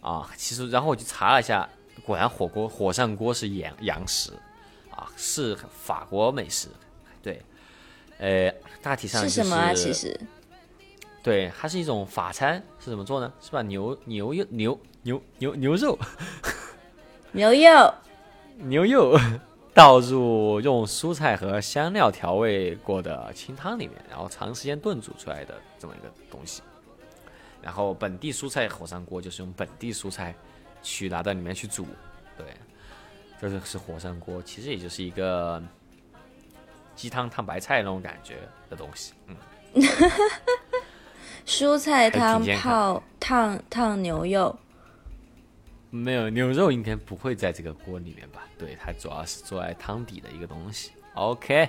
[0.01, 1.69] 啊，其实然后我就查了一下，
[2.07, 4.33] 果然火锅火上锅是洋洋食，
[4.91, 6.69] 啊，是法国美食，
[7.23, 7.43] 对，
[8.17, 9.75] 呃，大体上是什么啊？
[9.75, 10.19] 其实，
[11.23, 13.31] 对，它是一种法餐，是怎么做呢？
[13.43, 15.99] 是把牛牛肉牛牛牛牛肉，
[17.33, 17.95] 牛肉。
[18.57, 19.21] 牛肉。
[19.77, 26.63] 倒入用蔬菜和香料调味过的清汤里面，然后长时间炖煮出来的这么一个东西。
[27.61, 30.35] 然后本地蔬菜火山锅就是用本地蔬菜
[30.83, 31.87] 去拿到里面去煮，
[32.39, 32.47] 对，
[33.39, 35.63] 这就是火山锅，其实也就是一个
[36.95, 38.37] 鸡汤烫白菜那种感觉
[38.71, 39.13] 的东西。
[39.27, 39.37] 嗯，
[39.83, 40.25] 哈哈哈
[41.45, 44.59] 蔬菜汤泡烫烫牛肉。
[45.91, 48.43] 没有牛肉应该不会在这个锅里面吧？
[48.59, 50.93] 对，它主要是做在汤底的一个东西。
[51.15, 51.69] OK，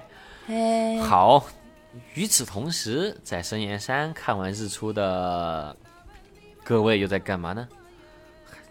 [1.03, 1.45] 好。
[2.13, 5.75] 与此同时，在深岩山看完日出的
[6.63, 7.67] 各位又在干嘛呢？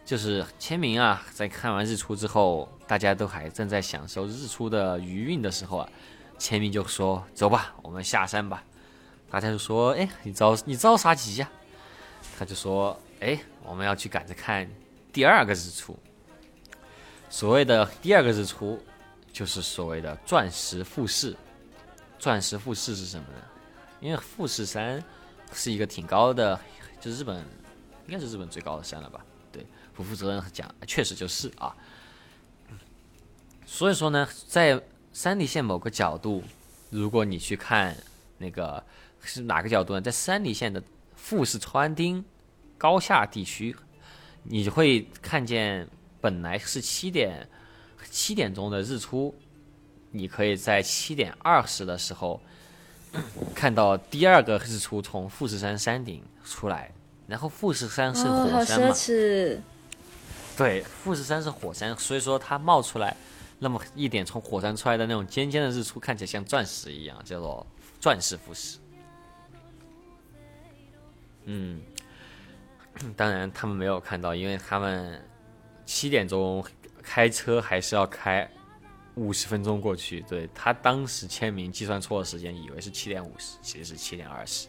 [0.04, 5.88] 就是签名啊，在看完日出之后，大家都还正在享受日出的余韵的时候啊，
[6.38, 8.62] 签名就说：“走吧，我们下山吧。”
[9.28, 11.50] 大家就说：“哎，你着你着啥急呀？”
[12.38, 14.68] 他就说：“哎，我们要去赶着看
[15.16, 15.98] 第二个日出。
[17.30, 18.78] 所谓的第二个日出，
[19.32, 21.34] 就是所谓的钻石富士。
[22.18, 23.42] 钻石富士是什么呢？
[23.98, 25.02] 因为富士山
[25.54, 26.60] 是一个挺高的，
[27.00, 27.38] 就日本
[28.06, 29.24] 应该是日本最高的山了吧？
[29.50, 31.74] 对，不负责任讲，确实就是啊。
[33.64, 34.78] 所以说呢，在
[35.14, 36.42] 山梨县某个角度，
[36.90, 37.96] 如果你去看
[38.36, 38.84] 那个
[39.22, 40.00] 是哪个角度呢？
[40.02, 40.82] 在山梨县的
[41.14, 42.22] 富士川町
[42.76, 43.74] 高下地区，
[44.48, 45.88] 你会看见
[46.20, 47.48] 本来是七点
[48.10, 49.34] 七点钟的日出，
[50.10, 52.40] 你可以在七点二十的时候
[53.54, 56.92] 看到第二个日出从富士山山顶出来。
[57.26, 58.88] 然后富士山是火山嘛？
[58.88, 59.58] 奢侈。
[60.56, 63.16] 对，富士山是火山，所以说它冒出来
[63.58, 67.66] 那么一点从火山出来的那种尖尖的日出，看起来像钻石一样，叫做
[67.98, 68.78] 钻石富士。
[71.46, 71.80] 嗯，
[73.16, 75.22] 当然他们没有看到，因为他们
[75.84, 76.64] 七点钟
[77.02, 78.48] 开车还是要开
[79.14, 80.20] 五十分钟过去。
[80.28, 84.68] 对他当时签名计算错了时间，以为是七点五十，其实是七点二十。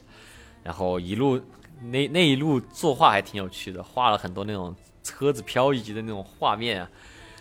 [0.64, 1.42] 然后一路
[1.82, 6.90] 那那一路作画还挺有趣的，画了很多那种车子漂移的那种画面啊，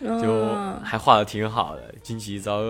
[0.00, 2.60] 就哦还画的挺好的，惊奇一招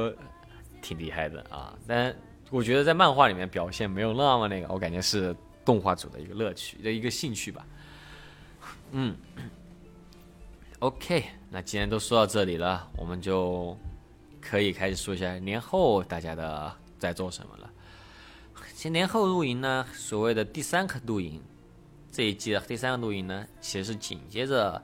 [0.81, 1.76] 挺厉害的啊。
[1.87, 2.14] 但
[2.50, 7.66] 我觉得在漫画里面表现没有那么那个，我感觉是动画组的一个乐趣的一个兴趣吧。
[8.92, 9.16] 嗯，
[10.81, 13.77] OK，那既然都说到这里了，我们就
[14.40, 17.70] 可以开始说一下年后大家的在做什么了。
[18.75, 21.42] 其实年后露营呢，所谓的第三个露营，
[22.12, 24.81] 这一季的第三个露营呢，其实是紧接着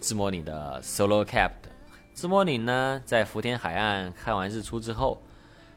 [0.00, 1.68] 自摸岭的 Solo Cap 的。
[2.14, 5.22] 自摸岭呢，在福田海岸看完日出之后，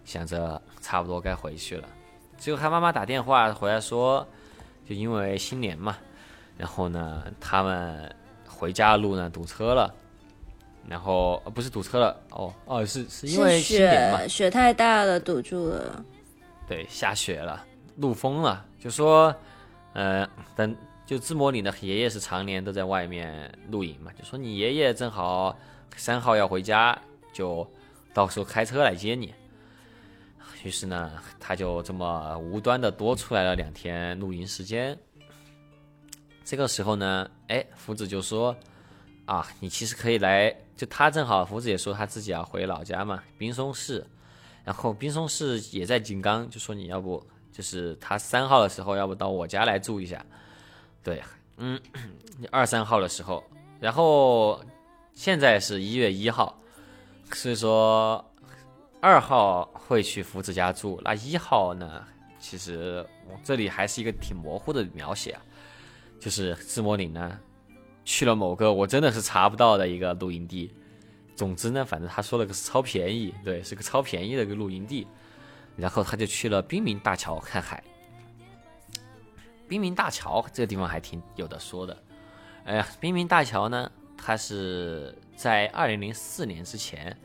[0.06, 1.88] 想着差不多该回去了，
[2.38, 4.26] 结果他妈妈打电话回来说，
[4.88, 5.98] 就因为新年嘛，
[6.58, 8.16] 然后呢，他们
[8.48, 9.94] 回家的路呢堵车了，
[10.88, 16.06] 然后、呃、不是堵车了，哦哦是是因为雪，，雪太大了，堵住了。
[16.68, 17.66] 对，下雪了，
[17.98, 19.36] 路封了，就说，
[19.94, 25.58] 呃，等就自摸岭的爷爷是常年都在外面露营嘛，就说你爷爷正好
[25.98, 26.98] 三号要回家，
[27.34, 27.68] 就
[28.14, 29.34] 到时候开车来接你。
[30.64, 31.12] 于是呢，
[31.42, 34.98] 他就这么无端的多出来了两天露营时间。
[36.46, 38.56] 这个时候呢，哎，福子就说，
[39.26, 44.06] 啊，你其实可以来，就他正好福子也说他自己要回老家嘛，冰松市。
[44.66, 50.26] 然后冰松市也在井冈，就说你要不就是他三号的时候，要不到我家来住一下。
[51.04, 51.22] 对，
[51.58, 51.78] 嗯，
[52.50, 53.44] 二三号的时候，
[53.80, 54.64] 然后
[55.14, 56.58] 现在是一月一号，
[57.34, 58.24] 所以说
[59.02, 62.02] 二号会去福子家住，那一号呢，
[62.40, 63.06] 其实
[63.44, 65.42] 这里还是一个挺模糊的描写啊，
[66.24, 67.38] 就是自摸岭呢
[68.06, 70.74] 去了某个我真的是查不到的一个露营地。
[71.36, 75.06] 总之呢，反正他说了个是超便宜，对，是个超便宜的一个露营地。
[75.76, 77.84] 然后他就去了滨明大桥看海。
[79.68, 82.04] 滨明大桥这个地方还挺有的说的。
[82.64, 87.18] 哎呀，滨明大桥呢，它是在二零零四年之前，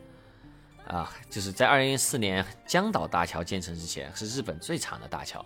[0.87, 5.45] 啊，就是在二零零四年江岛大桥建成之前，是日本最长的大桥。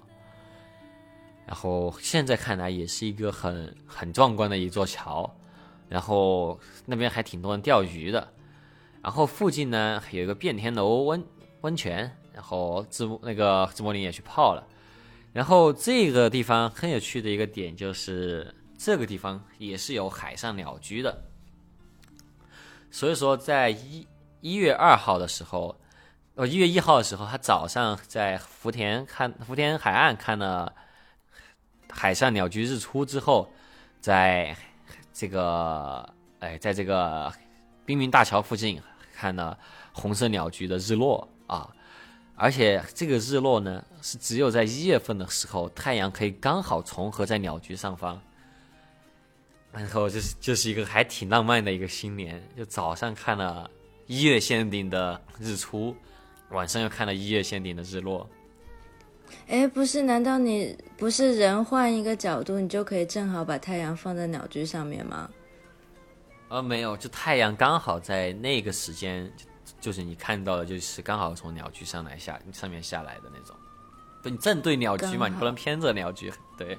[1.45, 5.29] 然后现在看来也是一个很很壮观的一座桥。
[5.89, 8.33] 然后那边还挺多人钓鱼的。
[9.03, 11.23] 然后附近呢有一个变天楼温
[11.61, 14.65] 温泉，然后自那个自摸林也去泡了。
[15.33, 21.23] 然后这个地方很有趣的一个点就是，这个地方也是有海上鸟居的。
[22.89, 24.07] 所以说，在一
[24.41, 25.75] 一月二号的时候，
[26.35, 30.73] 呃一月一号的时候，他早上在福田看福田海岸看了
[31.95, 33.47] 海上鸟居日出之后，
[34.01, 34.55] 在
[35.13, 36.07] 这个
[36.39, 37.31] 哎，在这个
[37.85, 38.81] 滨明大桥附近
[39.13, 39.57] 看了
[39.91, 41.69] 红色鸟居的日落啊，
[42.35, 48.19] 而且这个日落呢是只有在一月份的时候，太阳可以刚好重合在鸟居上方，
[49.71, 53.69] 然后就是就是一个还挺浪漫的一个新年，就早上看了
[54.07, 55.95] 一月限定的日出，
[56.49, 58.27] 晚上又看了一月限定的日落。
[59.47, 60.01] 哎，不是？
[60.03, 65.29] 难道你不是人换一个角度，你就可以正好把太阳放在鸟居上面吗？
[66.49, 73.55] 呃，没有，就太阳刚好在那个时间，就就是你看到的，就是刚好从鸟居上来下上面下来的那种。
[74.21, 76.31] 不，你正对鸟居嘛，你不能偏着鸟居。
[76.57, 76.77] 对，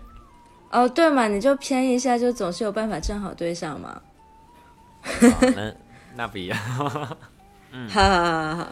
[0.71, 3.89] 哦，对嘛，你就偏一下，就总是有办法正好对上嘛。
[3.91, 4.03] 啊
[5.55, 5.75] 那
[6.15, 6.59] 那不一样。
[6.59, 8.69] 哈哈哈哈！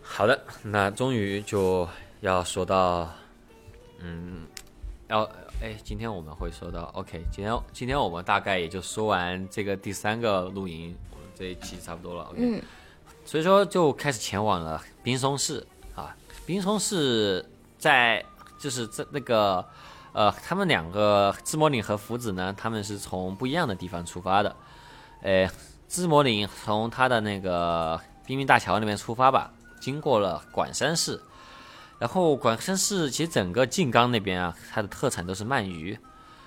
[0.00, 1.88] 好的，那终于就
[2.22, 3.10] 要说到，
[3.98, 4.46] 嗯，
[5.08, 5.28] 要
[5.60, 12.62] 哎，今天我们会说到，OK，今天今天我们大概也就说完这个第三个露营，我们这一期差不多了，OK，、嗯。
[13.24, 15.66] 所以说就开始前往了冰松市
[15.96, 16.16] 啊，
[16.46, 17.44] 冰松市
[17.76, 18.24] 在
[18.56, 19.64] 就是在那个
[20.12, 24.54] 呃，他们两个自摸岭和福子呢，他们是从不一样的地方出发的，
[25.22, 25.50] 呃，
[25.88, 31.20] 自摸岭从他的那个冰冰大桥那边出发吧，经过了管山市，
[32.02, 35.96] 然后管山市其实整个静冈那边啊，它的特产都是鳗鱼，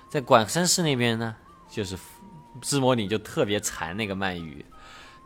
[0.06, 1.34] 在管山市那边呢，
[1.70, 1.96] 就是
[2.60, 4.62] 自摸岭就特别馋那个鳗鱼，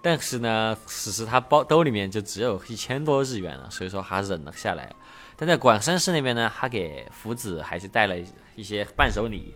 [0.00, 4.94] 但是呢，此时他包兜里面就只有一千多日元了，所以说还忍了下来。
[5.36, 8.14] 但在广山市那边呢，他给福子还是带了
[8.54, 9.52] 一些伴手礼。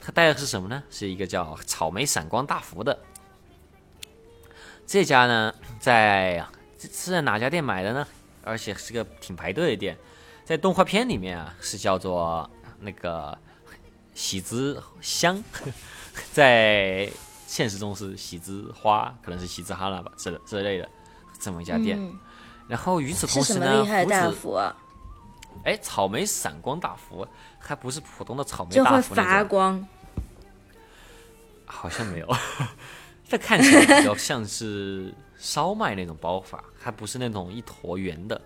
[0.00, 0.80] 他带的是什么呢？
[0.90, 2.96] 是一个叫草莓闪光大福的。
[4.86, 6.46] 这家呢，在
[6.78, 8.06] 是在哪家店买的呢？
[8.44, 9.96] 而且是个挺排队的店，
[10.44, 12.48] 在动画片里面啊是叫做
[12.80, 13.36] 那个
[14.14, 15.42] 喜之香，
[16.32, 17.10] 在
[17.46, 20.88] 现实中是喜之花，可能是喜之哈拉吧之之类的
[21.38, 21.98] 这么一家店。
[21.98, 22.18] 嗯，
[22.68, 24.76] 然后与此同时呢，厉害大福啊？
[25.64, 27.26] 哎，草莓闪光大福
[27.58, 29.86] 还不是普通的草莓就会发光。
[31.64, 32.36] 好像没有。
[33.26, 35.14] 这看起来比较像是
[35.44, 38.40] 烧麦那种包法，它不是那种一坨圆的，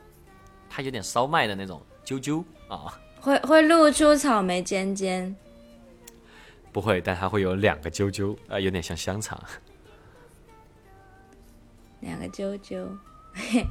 [0.69, 2.99] 它有点烧麦的那种啾啾啊。
[3.21, 5.35] 会会露出草莓尖尖，
[6.73, 9.41] 不会，但它会有两个啾啾，啊、有点像香肠。
[12.01, 12.85] 两个啾啾。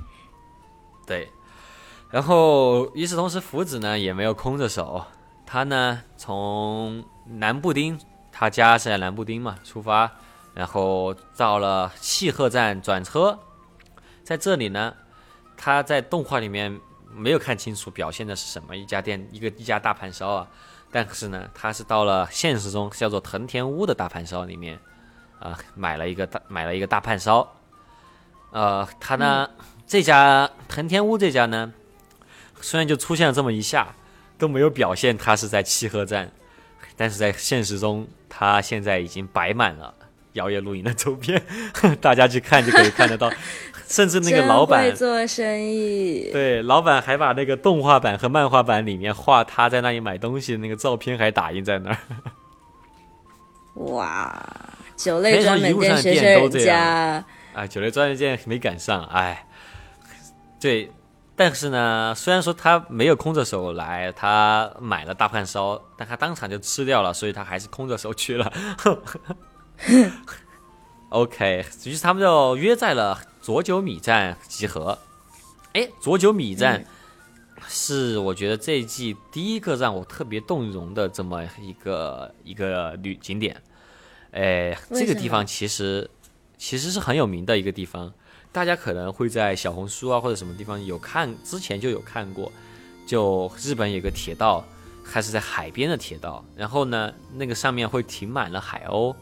[1.06, 1.28] 对，
[2.10, 5.04] 然后与此同时，福子呢也没有空着手，
[5.46, 8.00] 他呢从南布丁，
[8.32, 10.10] 他家是在南布丁嘛出发，
[10.58, 13.38] 然后到了契鹤站转车，
[14.24, 14.92] 在这里呢，
[15.56, 16.82] 他在动画里面
[17.14, 20.48] 没有看清楚表现的是什么一家店，一个一家大盘烧啊，
[20.92, 24.80] 但是呢，他是到了现实中叫做藤田屋的大盘烧里面，
[25.40, 27.48] 啊、买了一个大买了一个大盘烧，
[28.50, 29.48] 呃，他呢。
[29.86, 31.72] 这家藤田屋这家呢，
[32.60, 33.96] 虽然就出现了这么一下，
[34.38, 36.30] 都没有表现他是在契鹤站，
[36.98, 39.94] 但是在现实中，他现在已经摆满了
[40.38, 41.42] 摇曳露营的周边，
[42.00, 43.30] 大家去看就可以看得到，
[43.88, 51.98] 甚至那个老板会做生意，对老板还把那个动画版和漫画版里面画他在那里买东西的那个照片还打印在那儿。
[53.76, 54.34] 哇！
[54.96, 57.24] 酒类专门店学学人家，
[57.54, 59.46] 啊，酒类专卖店没赶上，哎，
[60.60, 60.92] 对，
[61.36, 68.52] 但是呢，虽然说他没有空着手来，他买了大胖烧，但他当场就吃掉了，所以他还是空着手去了。
[71.10, 74.98] OK，于是他们就约在了佐久米站集合。
[75.74, 76.86] 哎，佐久米站
[77.68, 83.62] 是我觉得这一季第一个让我特别动容的这么一个一个旅景点。
[84.32, 86.10] 哎，为什么这个地方其实
[86.58, 88.14] 其实是很有名的一个地方，
[88.52, 92.52] 大家可能会在小红书啊或者什么地方有看，之前就有看过。
[93.06, 94.66] 就日本有个铁道，
[95.02, 99.16] 还是在海边的铁道，然后呢，那个上面会停满了海鸥，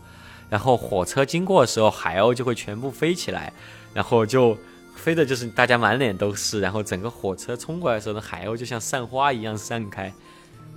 [0.50, 3.52] 然后火车经过的时候，海鸥就会全部飞起来，
[3.93, 4.58] 然后就
[4.96, 10.14] 飞的就是大家满脸都是，然后整个火车冲过来的时候那，海鸥就像散花一样散开，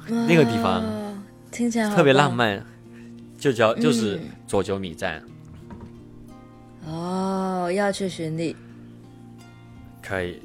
[0.06, 0.82] 那个地方
[1.50, 2.64] 听起来特别浪漫，
[3.38, 5.22] 就叫就是嗯佐久米站。
[6.86, 8.56] 哦，要去巡礼，
[10.02, 10.42] 可以。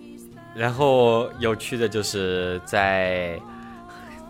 [0.55, 3.39] 然后有趣的就是在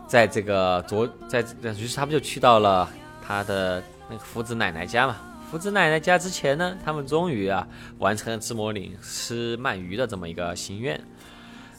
[0.07, 1.43] 在这个昨在
[1.77, 2.89] 于是他们就去到了
[3.21, 3.83] 他的
[4.13, 5.15] 那个福子奶奶家嘛。
[5.49, 10.99] 福子奶奶家之前呢，他们终于啊完成了自摸岭吃鳗鱼的这么一个心愿。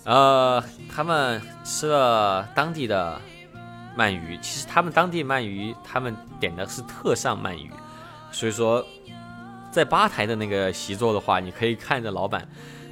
[0.05, 0.63] 呃，
[0.93, 3.21] 他们吃了当地的
[3.97, 7.71] 鳗鱼，其实他们当地鳗鱼，他们点的是特上鳗鱼，
[8.31, 8.85] 所以说
[9.71, 12.47] 在吧台的那个席座的话，你可以看着老板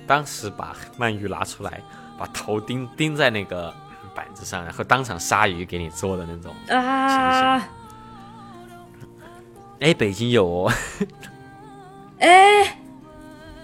[0.07, 1.80] 当时把鳗鱼拿出来，
[2.18, 3.72] 把头钉钉在那个
[4.14, 6.53] 板子上，然后当场杀鱼给你做的那种。
[6.76, 7.62] 啊！
[9.83, 10.72] 哎，北京有哦，
[12.20, 12.78] 哎，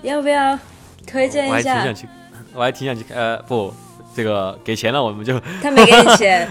[0.03, 0.59] 要不要
[1.07, 1.95] 推荐一下我还挺想？
[1.95, 2.09] 去，
[2.53, 3.05] 我还挺想去。
[3.15, 3.73] 呃，不，
[4.17, 6.49] 这个给钱了，我们就他没给你钱，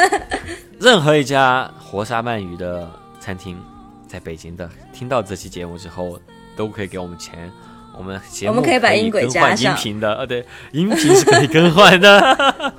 [0.78, 2.86] 任何一家活沙鳗鱼的
[3.18, 3.58] 餐厅，
[4.06, 6.20] 在北京的，听到这期节目之后，
[6.54, 7.50] 都可以给我们钱。
[7.96, 12.74] 我们节目我们可以把音轨更换音频的，呃，对，音频是可以更换的。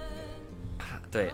[1.10, 1.30] 对，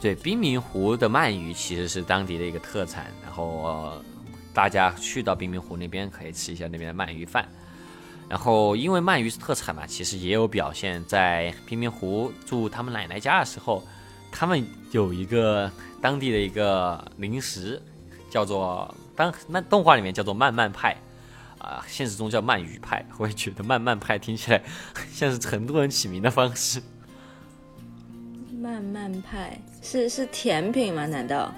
[0.00, 4.00] 对，冰明湖的鳗鱼其实是当地的一个特产，然后、
[4.54, 7.48] 大家去到冰明湖那边可以吃一下那边的鳗鱼饭。
[8.28, 13.82] 然后因为鳗鱼是特产嘛，其实也有表现在冰明湖住他们奶奶家的时候，
[14.30, 15.70] 他们有一个
[16.00, 17.82] 当地的一个零食，
[18.30, 20.96] 叫做当漫动画里面叫做慢慢派。
[21.58, 24.62] 啊，现实中叫鳗鱼派，我也觉得慢慢派听起来
[25.12, 26.80] 像是成都人起名的方式。
[28.60, 31.06] 慢慢派是是甜品吗？
[31.06, 31.52] 难道？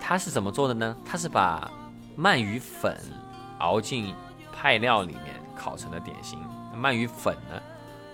[0.00, 0.96] 它是怎么做的呢？
[1.04, 1.70] 它是把
[2.16, 2.96] 鳗鱼粉
[3.58, 4.14] 熬进
[4.50, 6.38] 派料里面烤成的点心。
[6.74, 7.60] 鳗鱼粉呢，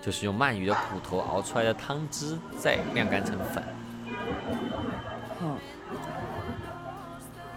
[0.01, 3.63] 就是用鳗鱼的骨头熬出来的汤汁再晾干成粉。
[5.39, 5.57] 哦，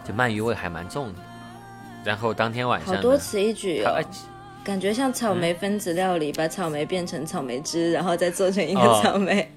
[0.04, 1.18] 这鳗鱼味还蛮重的。
[2.04, 3.82] 然后当天晚上好多此一举
[4.62, 9.50] 感觉像草莓分子料理，把草莓变成草莓汁，然后再做成一个哦草莓，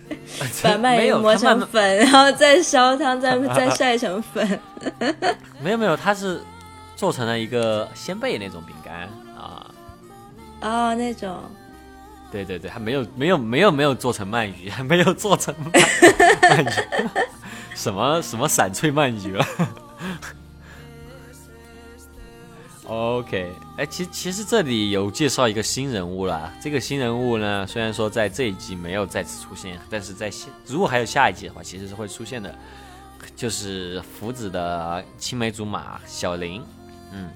[0.62, 4.60] 把鳗鱼磨成粉，然后再烧汤，再 再晒成粉。
[5.62, 6.40] 没有没有，它是
[6.94, 9.66] 做成了一个鲜贝那种饼干啊。
[10.60, 11.40] 哦，那种
[12.30, 15.80] 对对对，还没有没有没有没有做成鳗鱼，还 没有做成鳗
[16.40, 17.08] 鳗鱼，
[17.74, 19.44] 什么什么闪翠鳗鱼了。
[22.90, 26.52] OK，哎，其其实这里有介绍一个新人物啦。
[26.60, 32.52] 这个新人物呢，虽然说在这一集没有再次出现，但是在下如果还有下一季的话，其实是会出现的。
[33.36, 36.62] 就是福子的青梅竹马小林，
[37.12, 37.30] 嗯，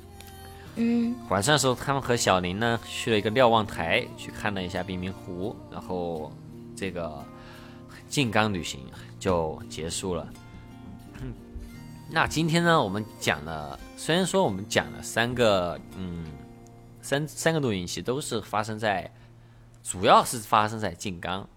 [0.74, 6.32] 嗯，晚上的时候，他们和小林呢去了一个瞭望台，去看了一下冰明湖，然后
[6.74, 7.24] 这个
[8.08, 8.80] 静冈旅行
[9.20, 10.26] 就结束了。
[11.22, 11.32] 嗯
[12.10, 16.26] 那今天呢，我们讲了，虽然说我们讲了三个，嗯，
[17.00, 19.10] 三三个录影期都是发生在，
[19.82, 21.48] 主要是发生在静冈，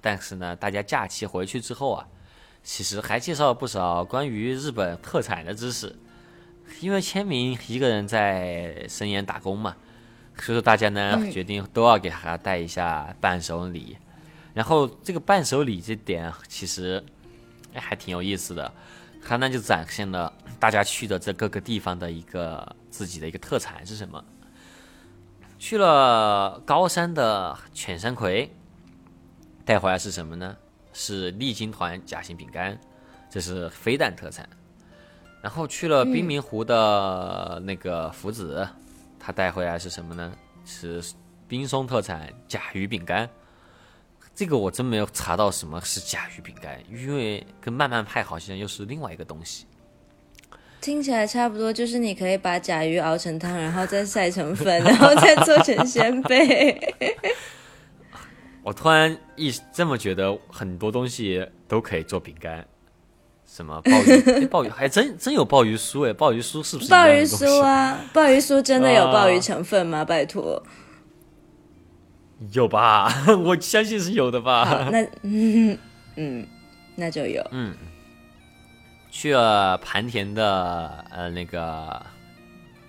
[0.00, 2.06] 但是呢，大家假期回去之后啊，
[2.62, 5.96] 其实还介绍了不少关于日本特产的知识。
[6.80, 9.76] 因为签名一个人在深岩打工嘛，
[10.36, 13.96] 所以说大家呢、嗯决定都要给他带一下伴手礼。
[14.54, 17.02] 然后这个伴手礼这点其实
[17.74, 18.72] 哎还挺有意思的，
[19.30, 24.24] 它呢就展现了大家去的这各个地方的一个自己的一个特产是什么。
[25.56, 28.52] 去了高山的犬山葵，
[29.64, 30.56] 带回来是什么呢？
[30.92, 32.76] 是丽晶团夹心饼干，
[33.30, 34.48] 这是飞弹特产。
[35.40, 38.68] 然后去了冰明湖的那个福子，
[39.20, 40.32] 他带回来是什么呢？
[40.64, 41.00] 是
[41.46, 43.30] 冰松特产甲鱼饼干。
[44.34, 49.66] 这个我真没有查到什么是甲鱼饼干，因为跟慢慢派好像又是另外一个东西。
[50.80, 56.94] 听起来差不多，就是你可以把甲鱼熬成汤，然后再晒成粉，然后再做成鲜贝。
[58.64, 62.66] 我突然一这么觉得，很多东西都可以做饼干。
[63.46, 64.20] 什么鲍鱼？
[64.30, 66.12] 诶鲍鱼还真真有鲍鱼酥哎！
[66.12, 67.60] 鲍鱼酥是不是鲍鱼酥？
[67.60, 70.04] 啊，鲍鱼酥真的有啊鲍鱼成分吗？
[70.04, 70.62] 拜托。
[72.52, 73.12] 有吧？
[73.44, 74.88] 我相信是有的吧。
[74.90, 75.78] 那嗯
[76.16, 76.46] 嗯，
[76.96, 77.46] 那就有。
[77.52, 77.74] 嗯
[79.10, 82.00] 去了盘田的呃那个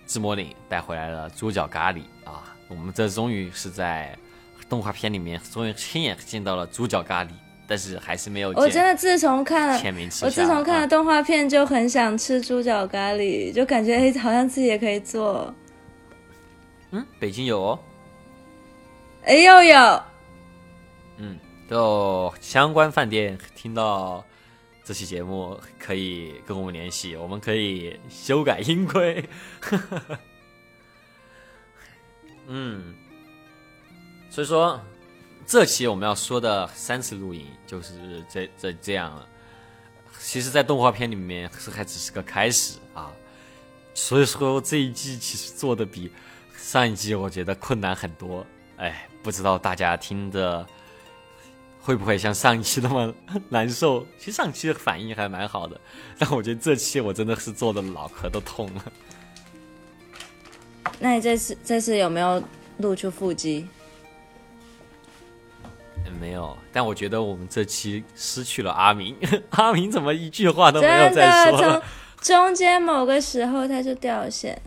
[0.06, 2.56] 自摸岭，带回来了猪脚咖喱啊！
[2.68, 4.16] 我们这终于是在
[4.70, 7.30] 动画片里面终于亲眼见到了猪脚咖喱，
[7.68, 9.82] 但是还是没有我真的自从看了。
[10.22, 15.52] 我自从看了啊动画片就很想吃猪脚咖喱，就感觉哎，好像自己也可以做。
[16.92, 17.80] 嗯，北京有哦，
[19.24, 20.04] 哎呦呦，
[21.18, 24.26] 嗯就相关饭店听到
[24.84, 29.24] 这期节目可以跟我们联系，我们可以修改音轨。
[32.48, 32.96] 嗯，
[34.30, 34.82] 所以说
[35.46, 39.28] 这期我们要说的三次录影就是这这这样了。
[40.20, 43.12] 其实，在动画片里面是还只是个开始啊，
[43.94, 46.12] 所以说这一季其实做的比
[46.58, 48.46] 上一季我觉得困难很多。
[48.78, 50.66] 哎，不知道大家听的
[51.82, 53.14] 会不会像上一期那么
[53.50, 54.06] 难受？
[54.18, 55.80] 其实上期的反应还蛮好的，
[56.18, 58.84] 但我觉得这期我真的是做的脑壳都痛了。
[61.00, 62.44] 那你这次这次有没有
[62.78, 63.68] 露出腹肌？
[66.06, 69.16] 嗯没有，但我觉得我们这期失去了阿明，
[69.52, 71.82] 阿明怎么一句话都没有再说了从？
[72.22, 74.60] 中间某个时候他就掉线。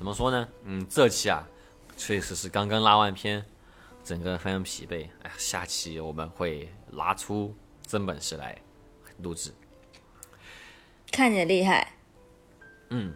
[0.00, 0.48] 怎么说呢？
[0.64, 1.46] 嗯，这期啊，
[1.94, 3.44] 确实是刚刚拉完片，
[4.02, 5.06] 整个人非常疲惫。
[5.22, 7.54] 哎呀，下期我们会拿出
[7.86, 8.56] 真本事来
[9.18, 9.52] 录制。
[11.12, 11.92] 看着厉害，
[12.88, 13.14] 嗯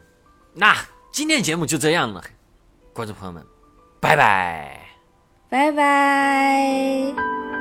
[0.53, 0.77] 那
[1.11, 2.23] 今天节目就这样了，
[2.93, 3.43] 观众朋友们，
[3.99, 4.87] 拜拜。
[5.49, 7.54] 拜拜。